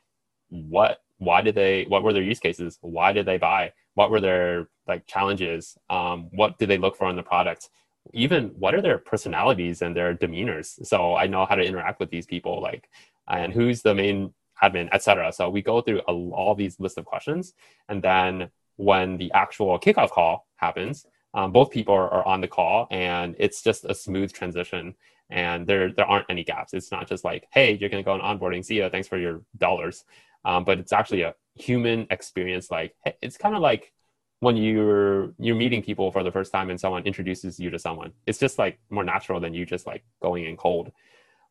what, 0.49 1.01
why 1.17 1.41
did 1.41 1.55
they, 1.55 1.85
what 1.85 2.03
were 2.03 2.13
their 2.13 2.23
use 2.23 2.39
cases? 2.39 2.77
Why 2.81 3.11
did 3.11 3.25
they 3.25 3.37
buy? 3.37 3.73
What 3.95 4.11
were 4.11 4.21
their 4.21 4.69
like 4.87 5.05
challenges? 5.07 5.77
Um, 5.89 6.29
what 6.31 6.57
did 6.59 6.69
they 6.69 6.77
look 6.77 6.95
for 6.95 7.09
in 7.09 7.15
the 7.15 7.23
product? 7.23 7.69
Even 8.13 8.49
what 8.57 8.75
are 8.75 8.81
their 8.81 8.97
personalities 8.97 9.81
and 9.81 9.95
their 9.95 10.13
demeanors? 10.13 10.85
So 10.85 11.15
i 11.15 11.27
know 11.27 11.45
how 11.45 11.55
to 11.55 11.63
interact 11.63 11.99
with 11.99 12.09
these 12.09 12.25
people 12.25 12.61
like 12.61 12.89
and 13.27 13.53
who's 13.53 13.81
the 13.81 13.95
main 13.95 14.33
admin 14.63 14.89
etc 14.91 15.31
so 15.31 15.49
we 15.49 15.61
go 15.61 15.81
through 15.81 16.01
a, 16.07 16.11
all 16.11 16.55
these 16.55 16.79
list 16.79 16.97
of 16.97 17.05
questions. 17.05 17.53
And 17.89 18.01
then 18.01 18.49
when 18.75 19.17
the 19.17 19.31
actual 19.33 19.79
kickoff 19.79 20.11
call 20.11 20.47
happens 20.55 21.05
um, 21.33 21.51
both 21.51 21.69
people 21.69 21.93
are, 21.93 22.09
are, 22.09 22.25
on 22.25 22.41
the 22.41 22.47
call 22.47 22.87
and 22.89 23.35
it's 23.37 23.61
just 23.61 23.85
a 23.85 23.93
smooth 23.93 24.33
transition. 24.33 24.95
And 25.29 25.67
there 25.67 25.91
there 25.91 26.05
aren't 26.05 26.25
any 26.29 26.43
gaps. 26.43 26.73
It's 26.73 26.91
not 26.91 27.07
just 27.07 27.23
like 27.23 27.47
hey 27.51 27.77
you're 27.79 27.89
going 27.89 28.03
to 28.03 28.05
go 28.05 28.13
on 28.19 28.39
onboarding. 28.39 28.63
See 28.63 28.79
ya. 28.79 28.89
Thanks 28.89 29.07
for 29.07 29.17
your 29.17 29.41
dollars. 29.57 30.05
Um, 30.45 30.63
but 30.63 30.79
it's 30.79 30.93
actually 30.93 31.23
a 31.23 31.35
human 31.55 32.07
experience. 32.09 32.71
Like 32.71 32.95
it's 33.21 33.37
kind 33.37 33.55
of 33.55 33.61
like 33.61 33.93
when 34.39 34.55
you're 34.55 35.33
you're 35.39 35.55
meeting 35.55 35.81
people 35.81 36.11
for 36.11 36.23
the 36.23 36.31
first 36.31 36.51
time 36.51 36.69
and 36.69 36.79
someone 36.79 37.03
introduces 37.05 37.59
you 37.59 37.69
to 37.69 37.79
someone 37.79 38.11
it's 38.25 38.39
just 38.39 38.59
like 38.59 38.79
more 38.89 39.03
natural 39.03 39.39
than 39.39 39.53
you 39.53 39.65
just 39.65 39.87
like 39.87 40.03
going 40.21 40.45
in 40.45 40.55
cold 40.55 40.91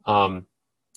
um, 0.06 0.46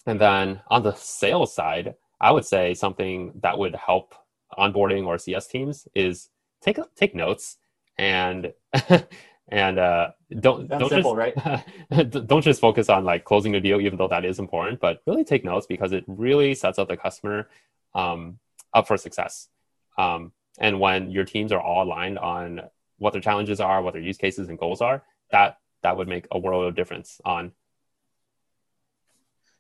and 0.06 0.20
then 0.20 0.62
on 0.68 0.84
the 0.84 0.94
sales 0.94 1.54
side 1.54 1.96
i 2.22 2.32
would 2.32 2.46
say 2.46 2.74
something 2.74 3.32
that 3.42 3.58
would 3.58 3.76
help 3.76 4.14
onboarding 4.58 5.06
or 5.06 5.18
cs 5.18 5.48
teams 5.48 5.88
is 5.96 6.30
take 6.62 6.80
take 6.96 7.16
notes 7.16 7.58
and 7.98 8.54
and 9.52 9.80
uh, 9.80 10.10
don't 10.40 10.70
That's 10.70 10.80
don't 10.80 10.90
simple, 10.90 11.16
just 11.16 11.46
right? 11.92 12.12
don't 12.28 12.44
just 12.44 12.62
focus 12.62 12.88
on 12.88 13.04
like 13.04 13.26
closing 13.26 13.52
the 13.52 13.60
deal 13.60 13.82
even 13.82 13.98
though 13.98 14.08
that 14.08 14.26
is 14.26 14.40
important 14.40 14.80
but 14.80 15.02
really 15.08 15.24
take 15.24 15.44
notes 15.44 15.66
because 15.66 15.92
it 15.92 16.04
really 16.08 16.54
sets 16.54 16.78
up 16.78 16.88
the 16.88 16.98
customer 16.98 17.50
um, 17.96 18.40
up 18.74 18.88
for 18.88 18.98
success 18.98 19.50
um, 19.98 20.32
and 20.60 20.80
when 20.80 21.10
your 21.10 21.26
teams 21.26 21.52
are 21.52 21.62
all 21.62 21.84
aligned 21.84 22.20
on 22.20 22.62
what 22.98 23.14
their 23.14 23.22
challenges 23.22 23.60
are, 23.60 23.82
what 23.82 23.94
their 23.94 24.02
use 24.02 24.18
cases 24.18 24.50
and 24.50 24.60
goals 24.60 24.82
are, 24.82 25.04
that 25.32 25.58
that 25.82 25.98
would 25.98 26.08
make 26.08 26.28
a 26.32 26.38
world 26.38 26.66
of 26.66 26.76
difference 26.76 27.22
on 27.24 27.54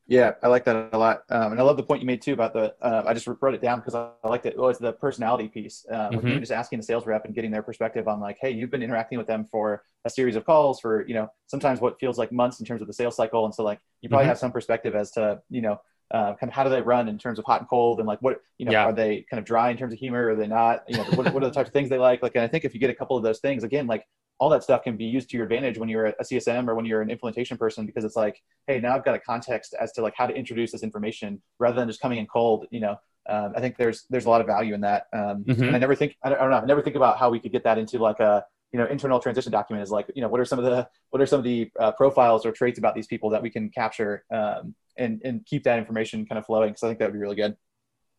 Yeah, 0.08 0.34
I 0.42 0.48
like 0.48 0.66
that 0.66 0.90
a 0.92 0.98
lot, 0.98 1.22
um, 1.30 1.52
and 1.52 1.62
I 1.62 1.64
love 1.64 1.78
the 1.78 1.84
point 1.84 2.02
you 2.02 2.08
made 2.08 2.22
too 2.22 2.34
about 2.34 2.54
the. 2.54 2.74
Uh, 2.82 3.04
I 3.06 3.14
just 3.14 3.28
wrote 3.28 3.54
it 3.54 3.62
down 3.62 3.80
because 3.80 3.94
I, 3.94 4.10
I 4.24 4.28
liked 4.28 4.46
it. 4.48 4.54
It 4.54 4.60
was 4.60 4.80
the 4.80 4.92
personality 4.92 5.48
piece, 5.48 5.86
um, 5.90 6.14
mm-hmm. 6.14 6.40
just 6.40 6.52
asking 6.52 6.80
the 6.80 6.84
sales 6.84 7.06
rep 7.06 7.26
and 7.26 7.36
getting 7.36 7.52
their 7.52 7.62
perspective 7.62 8.08
on 8.08 8.20
like, 8.20 8.38
hey, 8.42 8.50
you've 8.50 8.72
been 8.72 8.82
interacting 8.82 9.20
with 9.20 9.28
them 9.28 9.46
for 9.52 9.84
a 10.06 10.10
series 10.10 10.36
of 10.36 10.46
calls 10.46 10.80
for 10.80 11.08
you 11.08 11.14
know 11.14 11.28
sometimes 11.46 11.80
what 11.80 12.00
feels 12.00 12.18
like 12.18 12.32
months 12.32 12.60
in 12.60 12.66
terms 12.66 12.82
of 12.82 12.88
the 12.88 12.94
sales 12.94 13.16
cycle, 13.16 13.46
and 13.46 13.54
so 13.54 13.64
like 13.64 13.80
you 14.02 14.10
probably 14.10 14.24
mm-hmm. 14.24 14.30
have 14.30 14.40
some 14.40 14.52
perspective 14.52 14.96
as 14.96 15.12
to 15.12 15.40
you 15.50 15.62
know 15.62 15.80
uh, 16.12 16.34
kind 16.36 16.50
of 16.50 16.54
how 16.54 16.64
do 16.64 16.70
they 16.70 16.82
run 16.82 17.08
in 17.08 17.18
terms 17.18 17.40
of 17.40 17.46
hot 17.46 17.62
and 17.62 17.70
cold 17.70 18.00
and 18.00 18.08
like 18.08 18.20
what 18.20 18.42
you 18.58 18.66
know 18.66 18.72
yeah. 18.72 18.86
are 18.86 18.94
they 18.94 19.26
kind 19.30 19.40
of 19.40 19.46
dry 19.46 19.70
in 19.70 19.78
terms 19.78 19.94
of 19.94 20.00
humor 20.00 20.26
or 20.26 20.30
are 20.32 20.36
they 20.36 20.48
not 20.48 20.84
you 20.88 20.98
know 20.98 21.04
what, 21.16 21.34
what 21.34 21.44
are 21.44 21.48
the 21.48 21.54
types 21.54 21.70
of 21.70 21.74
things 21.74 21.90
they 21.90 21.98
like 21.98 22.24
like 22.24 22.32
and 22.36 22.44
i 22.44 22.48
think 22.48 22.66
if 22.66 22.74
you 22.74 22.80
get 22.80 22.90
a 22.90 22.96
couple 22.96 23.16
of 23.16 23.24
those 23.24 23.40
things 23.40 23.64
again 23.64 23.86
like 23.86 24.06
all 24.40 24.50
that 24.50 24.64
stuff 24.64 24.84
can 24.84 24.96
be 24.96 25.06
used 25.06 25.30
to 25.30 25.38
your 25.38 25.44
advantage 25.44 25.78
when 25.78 25.90
you're 25.90 26.08
a 26.08 26.24
CSM 26.24 26.68
or 26.68 26.76
when 26.76 26.86
you're 26.86 27.02
an 27.02 27.10
implementation 27.10 27.58
person 27.58 27.86
because 27.86 28.06
it's 28.06 28.16
like, 28.16 28.42
hey, 28.68 28.80
now 28.80 28.96
I've 28.96 29.04
got 29.04 29.14
a 29.14 29.20
context 29.20 29.76
as 29.80 29.92
to 29.94 30.02
like 30.02 30.14
how 30.16 30.26
to 30.28 30.34
introduce 30.34 30.72
this 30.72 30.82
information 30.82 31.42
rather 31.60 31.76
than 31.76 31.90
just 31.90 32.00
coming 32.00 32.20
in 32.20 32.26
cold. 32.26 32.66
You 32.72 32.80
know, 32.80 32.96
um, 33.28 33.54
I 33.56 33.60
think 33.60 33.76
there's 33.78 34.06
there's 34.10 34.26
a 34.26 34.30
lot 34.30 34.40
of 34.40 34.48
value 34.48 34.74
in 34.74 34.82
that. 34.82 35.08
Um, 35.12 35.44
mm-hmm. 35.44 35.64
And 35.64 35.76
I 35.76 35.80
never 35.80 35.94
think 35.94 36.16
I 36.24 36.30
don't, 36.30 36.38
I 36.38 36.42
don't, 36.42 36.52
know 36.52 36.58
I 36.58 36.66
never 36.66 36.82
think 36.82 36.96
about 36.96 37.18
how 37.18 37.30
we 37.30 37.40
could 37.40 37.52
get 37.52 37.66
that 37.66 37.78
into 37.78 38.00
like 38.00 38.22
a 38.22 38.46
you 38.72 38.80
know 38.80 38.86
internal 38.86 39.20
transition 39.20 39.52
document 39.52 39.84
is 39.84 39.92
like 39.92 40.10
you 40.16 40.22
know 40.22 40.28
what 40.28 40.40
are 40.40 40.46
some 40.46 40.60
of 40.60 40.66
the 40.66 40.88
what 41.10 41.22
are 41.22 41.26
some 41.26 41.40
of 41.40 41.44
the 41.44 41.72
uh, 41.80 41.92
profiles 41.94 42.46
or 42.46 42.52
traits 42.52 42.78
about 42.78 42.96
these 42.96 43.08
people 43.08 43.30
that 43.30 43.42
we 43.42 43.50
can 43.50 43.70
capture 43.70 44.24
um, 44.32 44.76
and 44.98 45.22
and 45.24 45.46
keep 45.46 45.64
that 45.64 45.80
information 45.80 46.26
kind 46.26 46.38
of 46.38 46.46
flowing 46.46 46.70
because 46.70 46.84
I 46.84 46.88
think 46.88 47.00
that 47.00 47.06
would 47.06 47.14
be 47.14 47.20
really 47.20 47.36
good. 47.36 47.56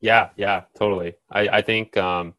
Yeah, 0.00 0.30
yeah, 0.36 0.62
totally. 0.78 1.14
I 1.30 1.48
I 1.48 1.62
think 1.62 1.96
um, 1.96 2.34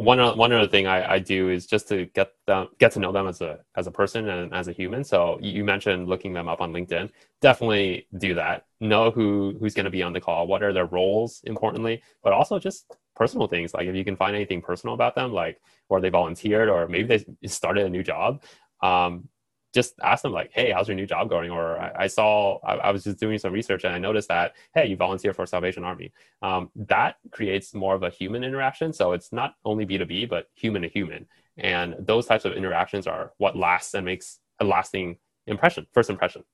one 0.00 0.18
one 0.36 0.52
other 0.52 0.66
thing 0.66 0.86
I, 0.86 1.14
I 1.14 1.18
do 1.18 1.50
is 1.50 1.66
just 1.66 1.88
to 1.88 2.06
get 2.06 2.32
them 2.46 2.68
get 2.78 2.92
to 2.92 3.00
know 3.00 3.12
them 3.12 3.26
as 3.26 3.40
a 3.40 3.60
as 3.76 3.86
a 3.86 3.90
person 3.90 4.28
and 4.28 4.52
as 4.54 4.68
a 4.68 4.72
human. 4.72 5.04
So 5.04 5.38
you 5.40 5.64
mentioned 5.64 6.08
looking 6.08 6.32
them 6.32 6.48
up 6.48 6.60
on 6.60 6.72
LinkedIn. 6.72 7.10
Definitely 7.40 8.06
do 8.18 8.34
that. 8.34 8.64
Know 8.80 9.10
who 9.10 9.56
who's 9.60 9.74
going 9.74 9.84
to 9.84 9.90
be 9.90 10.02
on 10.02 10.12
the 10.12 10.20
call. 10.20 10.46
What 10.46 10.62
are 10.62 10.72
their 10.72 10.86
roles, 10.86 11.42
importantly, 11.44 12.02
but 12.22 12.32
also 12.32 12.58
just 12.58 12.96
personal 13.14 13.46
things. 13.46 13.74
Like 13.74 13.86
if 13.86 13.94
you 13.94 14.04
can 14.04 14.16
find 14.16 14.34
anything 14.34 14.62
personal 14.62 14.94
about 14.94 15.14
them, 15.14 15.32
like 15.32 15.60
where 15.88 16.00
they 16.00 16.08
volunteered, 16.08 16.68
or 16.68 16.88
maybe 16.88 17.18
they 17.40 17.48
started 17.48 17.84
a 17.84 17.90
new 17.90 18.02
job. 18.02 18.42
Um, 18.82 19.28
just 19.72 19.94
ask 20.02 20.22
them 20.22 20.32
like, 20.32 20.50
"Hey, 20.52 20.70
how's 20.72 20.88
your 20.88 20.96
new 20.96 21.06
job 21.06 21.28
going?" 21.28 21.50
Or 21.50 21.78
I, 21.78 22.04
I 22.04 22.06
saw 22.06 22.58
I, 22.64 22.76
I, 22.76 22.90
was 22.90 23.04
just 23.04 23.18
doing 23.18 23.38
some 23.38 23.52
research 23.52 23.84
and 23.84 23.94
I 23.94 23.98
noticed 23.98 24.28
that, 24.28 24.54
"Hey, 24.74 24.86
you 24.86 24.96
volunteer 24.96 25.32
for 25.32 25.46
Salvation 25.46 25.84
Army." 25.84 26.12
Um, 26.42 26.70
that 26.74 27.16
creates 27.30 27.74
more 27.74 27.94
of 27.94 28.02
a 28.02 28.10
human 28.10 28.44
interaction. 28.44 28.92
So 28.92 29.12
it's 29.12 29.32
not 29.32 29.54
only 29.64 29.84
B 29.84 29.98
two 29.98 30.06
B, 30.06 30.26
but 30.26 30.48
human 30.54 30.82
to 30.82 30.88
human, 30.88 31.26
and 31.56 31.94
those 31.98 32.26
types 32.26 32.44
of 32.44 32.52
interactions 32.54 33.06
are 33.06 33.32
what 33.38 33.56
lasts 33.56 33.94
and 33.94 34.04
makes 34.04 34.40
a 34.58 34.64
lasting 34.64 35.18
impression, 35.46 35.86
first 35.92 36.10
impression. 36.10 36.44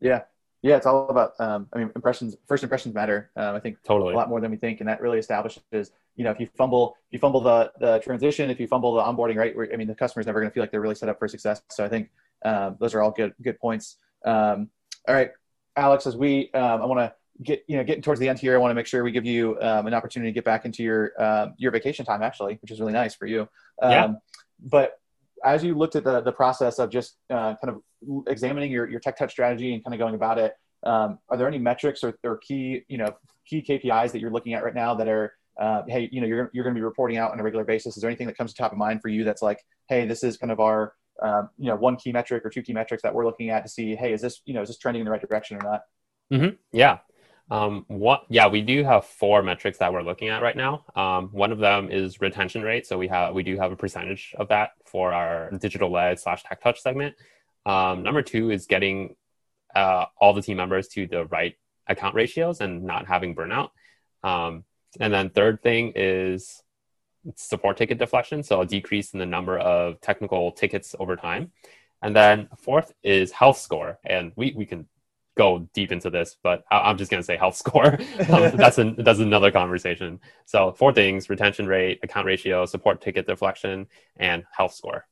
Yeah, 0.00 0.22
yeah, 0.64 0.76
it's 0.76 0.86
all 0.86 1.10
about. 1.10 1.38
Um, 1.38 1.68
I 1.74 1.78
mean, 1.78 1.90
impressions. 1.94 2.36
First 2.48 2.62
impressions 2.62 2.94
matter. 2.94 3.30
Um, 3.36 3.54
I 3.54 3.60
think 3.60 3.82
totally 3.84 4.14
a 4.14 4.16
lot 4.16 4.30
more 4.30 4.40
than 4.40 4.50
we 4.50 4.56
think, 4.56 4.80
and 4.80 4.88
that 4.88 5.02
really 5.02 5.18
establishes. 5.18 5.62
You 6.16 6.24
know, 6.24 6.30
if 6.30 6.40
you 6.40 6.48
fumble, 6.56 6.96
if 7.08 7.12
you 7.12 7.18
fumble 7.18 7.42
the 7.42 7.70
the 7.78 7.98
transition, 7.98 8.48
if 8.48 8.58
you 8.58 8.66
fumble 8.66 8.94
the 8.94 9.02
onboarding, 9.02 9.36
right? 9.36 9.54
I 9.70 9.76
mean, 9.76 9.88
the 9.88 9.94
customer's 9.94 10.24
never 10.24 10.40
going 10.40 10.50
to 10.50 10.54
feel 10.54 10.62
like 10.62 10.70
they're 10.70 10.80
really 10.80 10.94
set 10.94 11.10
up 11.10 11.18
for 11.18 11.28
success. 11.28 11.60
So 11.70 11.84
I 11.84 11.90
think 11.90 12.08
um, 12.44 12.76
those 12.80 12.94
are 12.94 13.02
all 13.02 13.10
good 13.10 13.34
good 13.42 13.58
points. 13.58 13.96
Um, 14.24 14.70
all 15.08 15.14
right, 15.14 15.30
Alex, 15.76 16.06
as 16.06 16.16
we 16.16 16.50
um, 16.52 16.82
I 16.82 16.86
want 16.86 17.00
to 17.00 17.12
get 17.42 17.64
you 17.66 17.76
know 17.76 17.84
getting 17.84 18.02
towards 18.02 18.20
the 18.20 18.28
end 18.28 18.38
here, 18.38 18.54
I 18.54 18.58
want 18.58 18.70
to 18.70 18.74
make 18.74 18.86
sure 18.86 19.02
we 19.02 19.12
give 19.12 19.24
you 19.24 19.58
um, 19.60 19.86
an 19.86 19.94
opportunity 19.94 20.30
to 20.30 20.34
get 20.34 20.44
back 20.44 20.64
into 20.64 20.82
your 20.82 21.12
uh, 21.18 21.48
your 21.56 21.72
vacation 21.72 22.04
time 22.04 22.22
actually, 22.22 22.58
which 22.62 22.70
is 22.70 22.80
really 22.80 22.92
nice 22.92 23.14
for 23.14 23.26
you. 23.26 23.48
yeah. 23.82 24.12
But 24.60 24.98
as 25.44 25.62
you 25.62 25.74
looked 25.74 25.96
at 25.96 26.04
the 26.04 26.20
the 26.20 26.32
process 26.32 26.78
of 26.78 26.90
just 26.90 27.16
uh, 27.30 27.54
kind 27.62 27.74
of 27.74 28.24
examining 28.28 28.70
your 28.70 28.88
your 28.88 29.00
tech 29.00 29.18
touch 29.18 29.32
strategy 29.32 29.74
and 29.74 29.84
kind 29.84 29.94
of 29.94 29.98
going 29.98 30.14
about 30.14 30.38
it, 30.38 30.54
are 30.84 31.18
there 31.36 31.48
any 31.48 31.58
metrics 31.58 32.04
or, 32.04 32.18
or 32.24 32.38
key 32.38 32.82
you 32.88 32.98
know 32.98 33.14
key 33.46 33.62
KPIs 33.62 34.12
that 34.12 34.20
you're 34.20 34.30
looking 34.30 34.54
at 34.54 34.64
right 34.64 34.74
now 34.74 34.94
that 34.94 35.08
are 35.08 35.34
uh, 35.58 35.82
hey, 35.86 36.08
you 36.10 36.20
know, 36.20 36.26
you're, 36.26 36.50
you're 36.52 36.64
going 36.64 36.74
to 36.74 36.78
be 36.78 36.84
reporting 36.84 37.16
out 37.16 37.32
on 37.32 37.38
a 37.38 37.42
regular 37.42 37.64
basis. 37.64 37.96
Is 37.96 38.00
there 38.00 38.10
anything 38.10 38.26
that 38.26 38.36
comes 38.36 38.52
to 38.52 38.58
top 38.58 38.72
of 38.72 38.78
mind 38.78 39.00
for 39.00 39.08
you 39.08 39.24
that's 39.24 39.42
like, 39.42 39.64
hey, 39.88 40.06
this 40.06 40.24
is 40.24 40.36
kind 40.36 40.50
of 40.50 40.60
our 40.60 40.94
um, 41.24 41.48
you 41.58 41.66
know 41.66 41.76
one 41.76 41.96
key 41.96 42.12
metric 42.12 42.44
or 42.44 42.50
two 42.50 42.62
key 42.62 42.72
metrics 42.72 43.02
that 43.02 43.14
we're 43.14 43.24
looking 43.24 43.50
at 43.50 43.64
to 43.64 43.68
see 43.68 43.96
hey 43.96 44.12
is 44.12 44.20
this 44.20 44.42
you 44.44 44.54
know 44.54 44.62
is 44.62 44.68
this 44.68 44.78
trending 44.78 45.00
in 45.00 45.04
the 45.04 45.10
right 45.10 45.20
direction 45.20 45.56
or 45.56 45.60
not? 45.70 45.82
Mm-hmm. 46.32 46.56
yeah. 46.72 46.98
Um, 47.50 47.84
what 47.88 48.24
yeah 48.30 48.48
we 48.48 48.62
do 48.62 48.84
have 48.84 49.04
four 49.04 49.42
metrics 49.42 49.78
that 49.78 49.92
we're 49.92 50.02
looking 50.02 50.28
at 50.28 50.42
right 50.42 50.56
now. 50.56 50.84
Um, 50.94 51.28
one 51.28 51.52
of 51.52 51.58
them 51.58 51.90
is 51.90 52.20
retention 52.20 52.62
rate. 52.62 52.86
So 52.86 52.96
we 52.98 53.08
have 53.08 53.34
we 53.34 53.42
do 53.42 53.58
have 53.58 53.72
a 53.72 53.76
percentage 53.76 54.34
of 54.38 54.48
that 54.48 54.72
for 54.86 55.12
our 55.12 55.50
digital 55.50 55.90
led 55.90 56.18
slash 56.20 56.42
tech 56.42 56.62
touch 56.62 56.80
segment. 56.80 57.16
Um, 57.66 58.02
number 58.02 58.22
two 58.22 58.50
is 58.50 58.66
getting 58.66 59.16
uh, 59.74 60.06
all 60.18 60.32
the 60.32 60.42
team 60.42 60.56
members 60.56 60.88
to 60.88 61.06
the 61.06 61.26
right 61.26 61.54
account 61.86 62.14
ratios 62.14 62.60
and 62.60 62.84
not 62.84 63.06
having 63.06 63.34
burnout. 63.34 63.70
Um, 64.22 64.64
and 65.00 65.12
then 65.12 65.30
third 65.30 65.62
thing 65.62 65.92
is 65.96 66.62
support 67.36 67.76
ticket 67.76 67.98
deflection, 67.98 68.42
so 68.42 68.60
a 68.60 68.66
decrease 68.66 69.12
in 69.12 69.18
the 69.18 69.26
number 69.26 69.58
of 69.58 70.00
technical 70.00 70.52
tickets 70.52 70.94
over 70.98 71.16
time. 71.16 71.52
And 72.02 72.14
then 72.14 72.48
fourth 72.58 72.92
is 73.02 73.32
health 73.32 73.58
score, 73.58 73.98
and 74.04 74.32
we, 74.36 74.52
we 74.56 74.66
can 74.66 74.86
go 75.36 75.68
deep 75.72 75.90
into 75.90 76.10
this, 76.10 76.36
but 76.42 76.64
I, 76.70 76.90
am 76.90 76.96
just 76.96 77.10
going 77.10 77.22
to 77.22 77.26
say 77.26 77.36
health 77.36 77.56
score. 77.56 77.86
um, 78.28 78.56
that's 78.56 78.78
an, 78.78 78.96
that's 78.98 79.18
another 79.18 79.50
conversation. 79.50 80.20
So 80.44 80.72
four 80.72 80.92
things: 80.92 81.30
retention 81.30 81.66
rate, 81.66 82.00
account 82.02 82.26
ratio, 82.26 82.66
support 82.66 83.00
ticket 83.00 83.26
deflection, 83.26 83.86
and 84.16 84.44
health 84.56 84.74
score. 84.74 85.06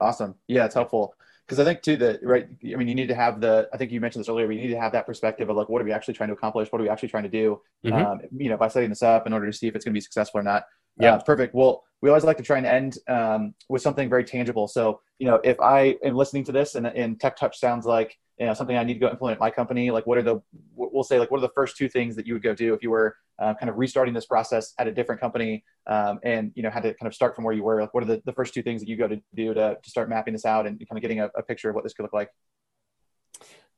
Awesome. 0.00 0.34
Yeah, 0.46 0.66
it's 0.66 0.74
helpful 0.74 1.14
because 1.46 1.60
I 1.60 1.64
think 1.64 1.82
too 1.82 1.96
that 1.98 2.20
right. 2.22 2.48
I 2.64 2.76
mean, 2.76 2.88
you 2.88 2.94
need 2.94 3.08
to 3.08 3.14
have 3.14 3.40
the. 3.40 3.68
I 3.72 3.76
think 3.76 3.92
you 3.92 4.00
mentioned 4.00 4.24
this 4.24 4.28
earlier. 4.28 4.46
We 4.46 4.56
need 4.56 4.68
to 4.68 4.80
have 4.80 4.92
that 4.92 5.06
perspective 5.06 5.48
of 5.48 5.56
like, 5.56 5.68
what 5.68 5.80
are 5.80 5.84
we 5.84 5.92
actually 5.92 6.14
trying 6.14 6.28
to 6.28 6.34
accomplish? 6.34 6.70
What 6.70 6.80
are 6.80 6.84
we 6.84 6.90
actually 6.90 7.08
trying 7.08 7.22
to 7.24 7.28
do? 7.28 7.60
Mm-hmm. 7.84 8.06
Um, 8.06 8.20
you 8.36 8.50
know, 8.50 8.56
by 8.56 8.68
setting 8.68 8.90
this 8.90 9.02
up 9.02 9.26
in 9.26 9.32
order 9.32 9.46
to 9.46 9.52
see 9.52 9.68
if 9.68 9.76
it's 9.76 9.84
going 9.84 9.92
to 9.92 9.96
be 9.96 10.02
successful 10.02 10.40
or 10.40 10.42
not. 10.42 10.64
Yeah, 10.98 11.14
uh, 11.14 11.22
perfect. 11.22 11.54
Well, 11.54 11.84
we 12.02 12.08
always 12.08 12.24
like 12.24 12.36
to 12.36 12.42
try 12.42 12.58
and 12.58 12.66
end 12.66 12.98
um, 13.08 13.54
with 13.68 13.82
something 13.82 14.08
very 14.08 14.24
tangible. 14.24 14.68
So, 14.68 15.00
you 15.18 15.26
know, 15.26 15.40
if 15.42 15.60
I 15.60 15.96
am 16.04 16.14
listening 16.14 16.44
to 16.44 16.52
this 16.52 16.74
and, 16.74 16.86
and 16.86 17.18
Tech 17.20 17.36
Touch 17.36 17.58
sounds 17.58 17.86
like 17.86 18.16
you 18.38 18.46
know 18.46 18.52
something 18.52 18.76
I 18.76 18.84
need 18.84 18.94
to 18.94 19.00
go 19.00 19.08
implement 19.08 19.36
at 19.36 19.40
my 19.40 19.50
company, 19.50 19.90
like 19.90 20.06
what 20.06 20.18
are 20.18 20.22
the 20.22 20.40
we'll 20.74 21.02
say 21.02 21.18
like 21.18 21.30
what 21.30 21.38
are 21.38 21.46
the 21.46 21.52
first 21.54 21.76
two 21.76 21.88
things 21.88 22.16
that 22.16 22.26
you 22.26 22.34
would 22.34 22.42
go 22.42 22.54
do 22.54 22.74
if 22.74 22.82
you 22.82 22.90
were 22.90 23.16
uh, 23.38 23.54
kind 23.54 23.70
of 23.70 23.76
restarting 23.76 24.14
this 24.14 24.26
process 24.26 24.74
at 24.78 24.86
a 24.86 24.92
different 24.92 25.20
company 25.20 25.64
um, 25.86 26.18
and 26.22 26.52
you 26.54 26.62
know 26.62 26.70
had 26.70 26.82
to 26.82 26.94
kind 26.94 27.06
of 27.06 27.14
start 27.14 27.34
from 27.34 27.44
where 27.44 27.54
you 27.54 27.62
were? 27.62 27.80
Like, 27.80 27.94
what 27.94 28.02
are 28.02 28.06
the, 28.06 28.22
the 28.26 28.32
first 28.32 28.52
two 28.52 28.62
things 28.62 28.82
that 28.82 28.88
you 28.88 28.96
go 28.96 29.08
to 29.08 29.20
do 29.34 29.54
to, 29.54 29.78
to 29.82 29.90
start 29.90 30.08
mapping 30.08 30.34
this 30.34 30.44
out 30.44 30.66
and 30.66 30.78
kind 30.78 30.98
of 30.98 31.02
getting 31.02 31.20
a, 31.20 31.30
a 31.34 31.42
picture 31.42 31.70
of 31.70 31.74
what 31.74 31.84
this 31.84 31.94
could 31.94 32.02
look 32.02 32.12
like? 32.12 32.30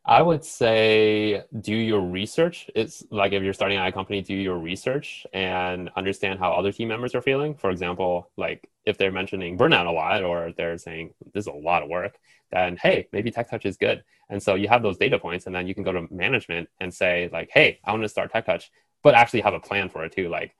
I 0.08 0.22
would 0.22 0.42
say 0.42 1.42
do 1.60 1.74
your 1.74 2.00
research. 2.00 2.70
It's 2.74 3.04
like 3.10 3.32
if 3.32 3.42
you're 3.42 3.52
starting 3.52 3.76
a 3.78 3.92
company, 3.92 4.22
do 4.22 4.34
your 4.34 4.56
research 4.56 5.26
and 5.34 5.90
understand 5.96 6.38
how 6.38 6.52
other 6.52 6.72
team 6.72 6.88
members 6.88 7.14
are 7.14 7.20
feeling. 7.20 7.54
For 7.54 7.68
example, 7.68 8.30
like 8.38 8.70
if 8.86 8.96
they're 8.96 9.12
mentioning 9.12 9.58
burnout 9.58 9.86
a 9.86 9.90
lot 9.90 10.22
or 10.22 10.54
they're 10.56 10.78
saying 10.78 11.12
this 11.34 11.42
is 11.42 11.48
a 11.48 11.52
lot 11.52 11.82
of 11.82 11.90
work, 11.90 12.18
then 12.50 12.78
hey, 12.78 13.06
maybe 13.12 13.30
Tech 13.30 13.50
Touch 13.50 13.66
is 13.66 13.76
good. 13.76 14.02
And 14.30 14.42
so 14.42 14.54
you 14.54 14.66
have 14.68 14.82
those 14.82 14.96
data 14.96 15.18
points, 15.18 15.44
and 15.44 15.54
then 15.54 15.66
you 15.66 15.74
can 15.74 15.84
go 15.84 15.92
to 15.92 16.06
management 16.10 16.70
and 16.80 16.92
say 16.92 17.28
like, 17.30 17.50
hey, 17.52 17.78
I 17.84 17.90
want 17.90 18.02
to 18.02 18.08
start 18.08 18.32
Tech 18.32 18.46
Touch, 18.46 18.70
but 19.02 19.14
actually 19.14 19.42
have 19.42 19.52
a 19.52 19.60
plan 19.60 19.90
for 19.90 20.06
it 20.06 20.12
too. 20.12 20.30
Like 20.30 20.54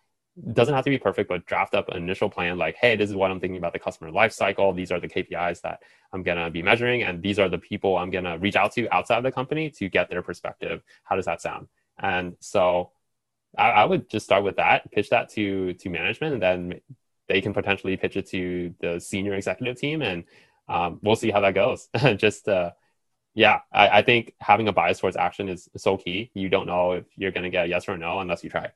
doesn't 0.53 0.75
have 0.75 0.85
to 0.85 0.91
be 0.91 0.99
perfect, 0.99 1.29
but 1.29 1.47
draft 1.47 1.75
up 1.75 1.89
an 1.89 1.97
initial 1.97 2.29
plan 2.29 2.59
like, 2.59 2.77
hey, 2.77 2.97
this 2.97 3.11
is 3.11 3.17
what 3.17 3.31
I'm 3.31 3.41
thinking 3.41 3.59
about 3.59 3.73
the 3.73 3.79
customer 3.79 4.11
life 4.11 4.33
cycle. 4.33 4.73
These 4.73 4.93
are 4.93 5.01
the 5.01 5.09
KPIs 5.09 5.63
that 5.63 5.83
I'm 6.13 6.23
going 6.23 6.39
to 6.39 6.51
be 6.51 6.63
measuring. 6.63 7.03
And 7.03 7.23
these 7.23 7.39
are 7.39 7.49
the 7.49 7.59
people 7.59 7.97
I'm 7.97 8.11
going 8.11 8.25
to 8.25 8.39
reach 8.39 8.57
out 8.57 8.73
to 8.73 8.89
outside 8.95 9.19
of 9.19 9.25
the 9.25 9.33
company 9.33 9.71
to 9.71 9.89
get 9.89 10.11
their 10.11 10.23
perspective. 10.23 10.83
How 11.05 11.17
does 11.17 11.25
that 11.25 11.41
sound? 11.41 11.69
And 11.99 12.37
so 12.41 12.91
I, 13.57 13.71
I 13.71 13.85
would 13.85 14.09
just 14.09 14.27
start 14.27 14.45
with 14.45 14.57
that, 14.57 14.91
pitch 14.93 15.11
that 15.11 15.29
to, 15.31 15.75
to 15.75 15.91
management, 15.91 16.35
and 16.35 16.43
then 16.43 16.81
they 17.29 17.41
can 17.41 17.53
potentially 17.53 17.97
pitch 17.97 18.17
it 18.17 18.29
to 18.29 18.75
the 18.81 19.01
senior 19.01 19.35
executive 19.35 19.79
team. 19.79 20.03
And 20.03 20.25
um, 20.69 21.01
we'll 21.03 21.17
see 21.17 21.31
how 21.31 21.41
that 21.41 21.55
goes. 21.55 21.89
just, 22.17 22.49
uh, 22.49 22.73
yeah, 23.35 23.61
I, 23.73 23.89
I 23.89 24.03
think 24.03 24.35
having 24.41 24.69
a 24.69 24.73
bias 24.73 25.01
towards 25.01 25.17
action 25.17 25.49
is 25.49 25.69
so 25.77 25.97
key. 25.97 26.31
You 26.35 26.49
don't 26.49 26.67
know 26.67 26.93
if 26.93 27.05
you're 27.17 27.33
going 27.33 27.45
to 27.45 27.51
get 27.51 27.67
a 27.67 27.69
yes 27.69 27.89
or 27.89 27.97
no 27.97 28.21
unless 28.21 28.45
you 28.45 28.51
try. 28.51 28.71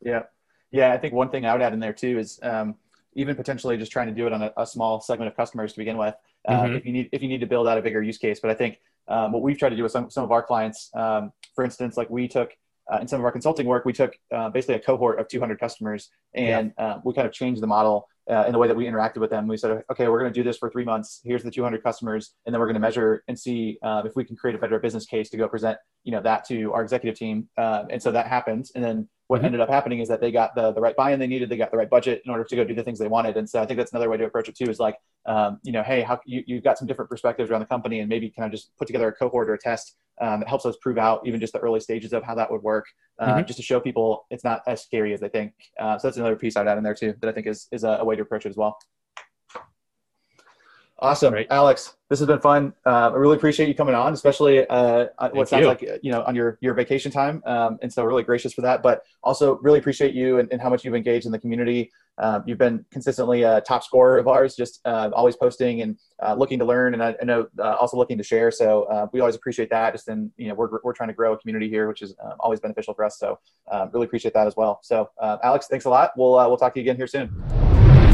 Yeah. 0.00 0.24
Yeah, 0.70 0.92
I 0.92 0.98
think 0.98 1.14
one 1.14 1.30
thing 1.30 1.46
I 1.46 1.52
would 1.52 1.62
add 1.62 1.72
in 1.72 1.80
there 1.80 1.92
too 1.92 2.18
is 2.18 2.40
um, 2.42 2.74
even 3.14 3.36
potentially 3.36 3.76
just 3.76 3.92
trying 3.92 4.08
to 4.08 4.14
do 4.14 4.26
it 4.26 4.32
on 4.32 4.42
a, 4.42 4.52
a 4.56 4.66
small 4.66 5.00
segment 5.00 5.30
of 5.30 5.36
customers 5.36 5.72
to 5.72 5.78
begin 5.78 5.96
with. 5.96 6.14
Uh, 6.46 6.62
mm-hmm. 6.62 6.74
If 6.74 6.86
you 6.86 6.92
need 6.92 7.08
if 7.12 7.22
you 7.22 7.28
need 7.28 7.40
to 7.40 7.46
build 7.46 7.68
out 7.68 7.78
a 7.78 7.82
bigger 7.82 8.02
use 8.02 8.18
case, 8.18 8.40
but 8.40 8.50
I 8.50 8.54
think 8.54 8.80
um, 9.08 9.32
what 9.32 9.42
we've 9.42 9.58
tried 9.58 9.70
to 9.70 9.76
do 9.76 9.82
with 9.82 9.92
some 9.92 10.10
some 10.10 10.24
of 10.24 10.32
our 10.32 10.42
clients, 10.42 10.90
um, 10.94 11.32
for 11.54 11.64
instance, 11.64 11.96
like 11.96 12.10
we 12.10 12.28
took 12.28 12.56
uh, 12.92 12.98
in 13.00 13.08
some 13.08 13.18
of 13.20 13.24
our 13.24 13.32
consulting 13.32 13.66
work, 13.66 13.84
we 13.84 13.92
took 13.92 14.18
uh, 14.32 14.50
basically 14.50 14.74
a 14.74 14.80
cohort 14.80 15.18
of 15.18 15.28
200 15.28 15.58
customers 15.58 16.10
and 16.34 16.72
yeah. 16.76 16.84
uh, 16.84 17.00
we 17.04 17.14
kind 17.14 17.26
of 17.26 17.32
changed 17.32 17.62
the 17.62 17.66
model 17.66 18.08
uh, 18.30 18.44
in 18.46 18.52
the 18.52 18.58
way 18.58 18.68
that 18.68 18.76
we 18.76 18.86
interacted 18.86 19.18
with 19.18 19.30
them. 19.30 19.46
We 19.46 19.56
said, 19.56 19.82
okay, 19.90 20.08
we're 20.08 20.20
going 20.20 20.32
to 20.32 20.38
do 20.38 20.42
this 20.42 20.56
for 20.56 20.70
three 20.70 20.84
months. 20.84 21.20
Here's 21.24 21.42
the 21.42 21.50
200 21.50 21.82
customers, 21.82 22.34
and 22.46 22.54
then 22.54 22.60
we're 22.60 22.66
going 22.66 22.74
to 22.74 22.80
measure 22.80 23.22
and 23.28 23.38
see 23.38 23.78
uh, 23.82 24.02
if 24.04 24.16
we 24.16 24.24
can 24.24 24.36
create 24.36 24.54
a 24.54 24.58
better 24.58 24.78
business 24.78 25.06
case 25.06 25.30
to 25.30 25.36
go 25.36 25.48
present, 25.48 25.78
you 26.04 26.12
know, 26.12 26.22
that 26.22 26.46
to 26.46 26.72
our 26.72 26.82
executive 26.82 27.18
team. 27.18 27.48
Uh, 27.56 27.84
and 27.90 28.02
so 28.02 28.10
that 28.12 28.26
happened. 28.26 28.70
And 28.74 28.82
then 28.82 29.08
what 29.26 29.38
mm-hmm. 29.38 29.46
ended 29.46 29.60
up 29.60 29.68
happening 29.68 30.00
is 30.00 30.08
that 30.08 30.20
they 30.20 30.30
got 30.30 30.54
the, 30.54 30.72
the 30.72 30.80
right 30.80 30.96
buy-in 30.96 31.18
they 31.18 31.26
needed, 31.26 31.48
they 31.48 31.56
got 31.56 31.70
the 31.70 31.76
right 31.76 31.90
budget 31.90 32.22
in 32.24 32.30
order 32.30 32.44
to 32.44 32.56
go 32.56 32.64
do 32.64 32.74
the 32.74 32.82
things 32.82 32.98
they 32.98 33.08
wanted. 33.08 33.36
And 33.36 33.48
so 33.48 33.60
I 33.60 33.66
think 33.66 33.78
that's 33.78 33.92
another 33.92 34.10
way 34.10 34.16
to 34.16 34.24
approach 34.24 34.48
it 34.48 34.56
too. 34.56 34.70
Is 34.70 34.78
like, 34.78 34.96
um, 35.26 35.58
you 35.62 35.72
know, 35.72 35.82
hey, 35.82 36.02
how 36.02 36.20
you 36.26 36.42
you've 36.46 36.64
got 36.64 36.78
some 36.78 36.86
different 36.86 37.10
perspectives 37.10 37.50
around 37.50 37.60
the 37.60 37.66
company, 37.66 38.00
and 38.00 38.08
maybe 38.08 38.30
kind 38.30 38.46
of 38.46 38.52
just 38.52 38.76
put 38.76 38.86
together 38.86 39.08
a 39.08 39.12
cohort 39.12 39.48
or 39.48 39.54
a 39.54 39.58
test 39.58 39.96
um, 40.20 40.42
it 40.42 40.48
helps 40.48 40.64
us 40.64 40.76
prove 40.80 40.98
out 40.98 41.26
even 41.26 41.40
just 41.40 41.52
the 41.52 41.58
early 41.58 41.80
stages 41.80 42.12
of 42.12 42.22
how 42.22 42.34
that 42.34 42.50
would 42.50 42.62
work, 42.62 42.86
uh, 43.18 43.34
mm-hmm. 43.34 43.46
just 43.46 43.56
to 43.58 43.62
show 43.62 43.80
people 43.80 44.26
it's 44.30 44.44
not 44.44 44.62
as 44.66 44.82
scary 44.82 45.12
as 45.12 45.20
they 45.20 45.28
think. 45.28 45.52
Uh, 45.78 45.98
so 45.98 46.06
that's 46.06 46.16
another 46.16 46.36
piece 46.36 46.56
I'd 46.56 46.68
add 46.68 46.78
in 46.78 46.84
there 46.84 46.94
too 46.94 47.14
that 47.20 47.28
I 47.28 47.32
think 47.32 47.46
is 47.46 47.68
is 47.72 47.84
a, 47.84 47.98
a 48.00 48.04
way 48.04 48.16
to 48.16 48.22
approach 48.22 48.46
it 48.46 48.50
as 48.50 48.56
well. 48.56 48.76
Awesome, 51.04 51.32
Great. 51.32 51.48
Alex. 51.50 51.96
This 52.08 52.18
has 52.18 52.26
been 52.26 52.40
fun. 52.40 52.72
Uh, 52.86 53.10
I 53.10 53.16
really 53.16 53.36
appreciate 53.36 53.68
you 53.68 53.74
coming 53.74 53.94
on, 53.94 54.14
especially 54.14 54.66
uh, 54.68 55.06
what 55.32 55.48
sounds 55.48 55.62
you. 55.62 55.66
like 55.66 55.82
you 56.02 56.10
know 56.10 56.22
on 56.22 56.34
your 56.34 56.58
your 56.62 56.72
vacation 56.72 57.12
time, 57.12 57.42
um, 57.44 57.78
and 57.82 57.92
so 57.92 58.04
really 58.04 58.22
gracious 58.22 58.54
for 58.54 58.62
that. 58.62 58.82
But 58.82 59.02
also 59.22 59.58
really 59.58 59.78
appreciate 59.78 60.14
you 60.14 60.38
and, 60.38 60.50
and 60.50 60.62
how 60.62 60.70
much 60.70 60.84
you've 60.84 60.94
engaged 60.94 61.26
in 61.26 61.32
the 61.32 61.38
community. 61.38 61.90
Um, 62.16 62.44
you've 62.46 62.58
been 62.58 62.86
consistently 62.90 63.42
a 63.42 63.60
top 63.60 63.84
scorer 63.84 64.16
of 64.16 64.28
ours, 64.28 64.54
just 64.54 64.80
uh, 64.86 65.10
always 65.12 65.36
posting 65.36 65.82
and 65.82 65.98
uh, 66.22 66.34
looking 66.34 66.58
to 66.60 66.64
learn, 66.64 66.94
and 66.94 67.02
I, 67.02 67.14
I 67.20 67.24
know 67.24 67.48
uh, 67.58 67.74
also 67.74 67.98
looking 67.98 68.16
to 68.16 68.24
share. 68.24 68.50
So 68.50 68.84
uh, 68.84 69.06
we 69.12 69.20
always 69.20 69.34
appreciate 69.34 69.68
that. 69.70 69.92
Just 69.92 70.08
in 70.08 70.30
you 70.38 70.48
know 70.48 70.54
we're 70.54 70.78
we're 70.84 70.94
trying 70.94 71.08
to 71.08 71.14
grow 71.14 71.34
a 71.34 71.38
community 71.38 71.68
here, 71.68 71.86
which 71.86 72.00
is 72.00 72.14
um, 72.24 72.34
always 72.40 72.60
beneficial 72.60 72.94
for 72.94 73.04
us. 73.04 73.18
So 73.18 73.38
really 73.92 74.06
appreciate 74.06 74.32
that 74.34 74.46
as 74.46 74.56
well. 74.56 74.80
So 74.82 75.10
Alex, 75.20 75.66
thanks 75.68 75.84
a 75.84 75.90
lot. 75.90 76.12
We'll 76.16 76.32
we'll 76.48 76.56
talk 76.56 76.72
to 76.74 76.80
you 76.80 76.84
again 76.84 76.96
here 76.96 77.08
soon. 77.08 77.63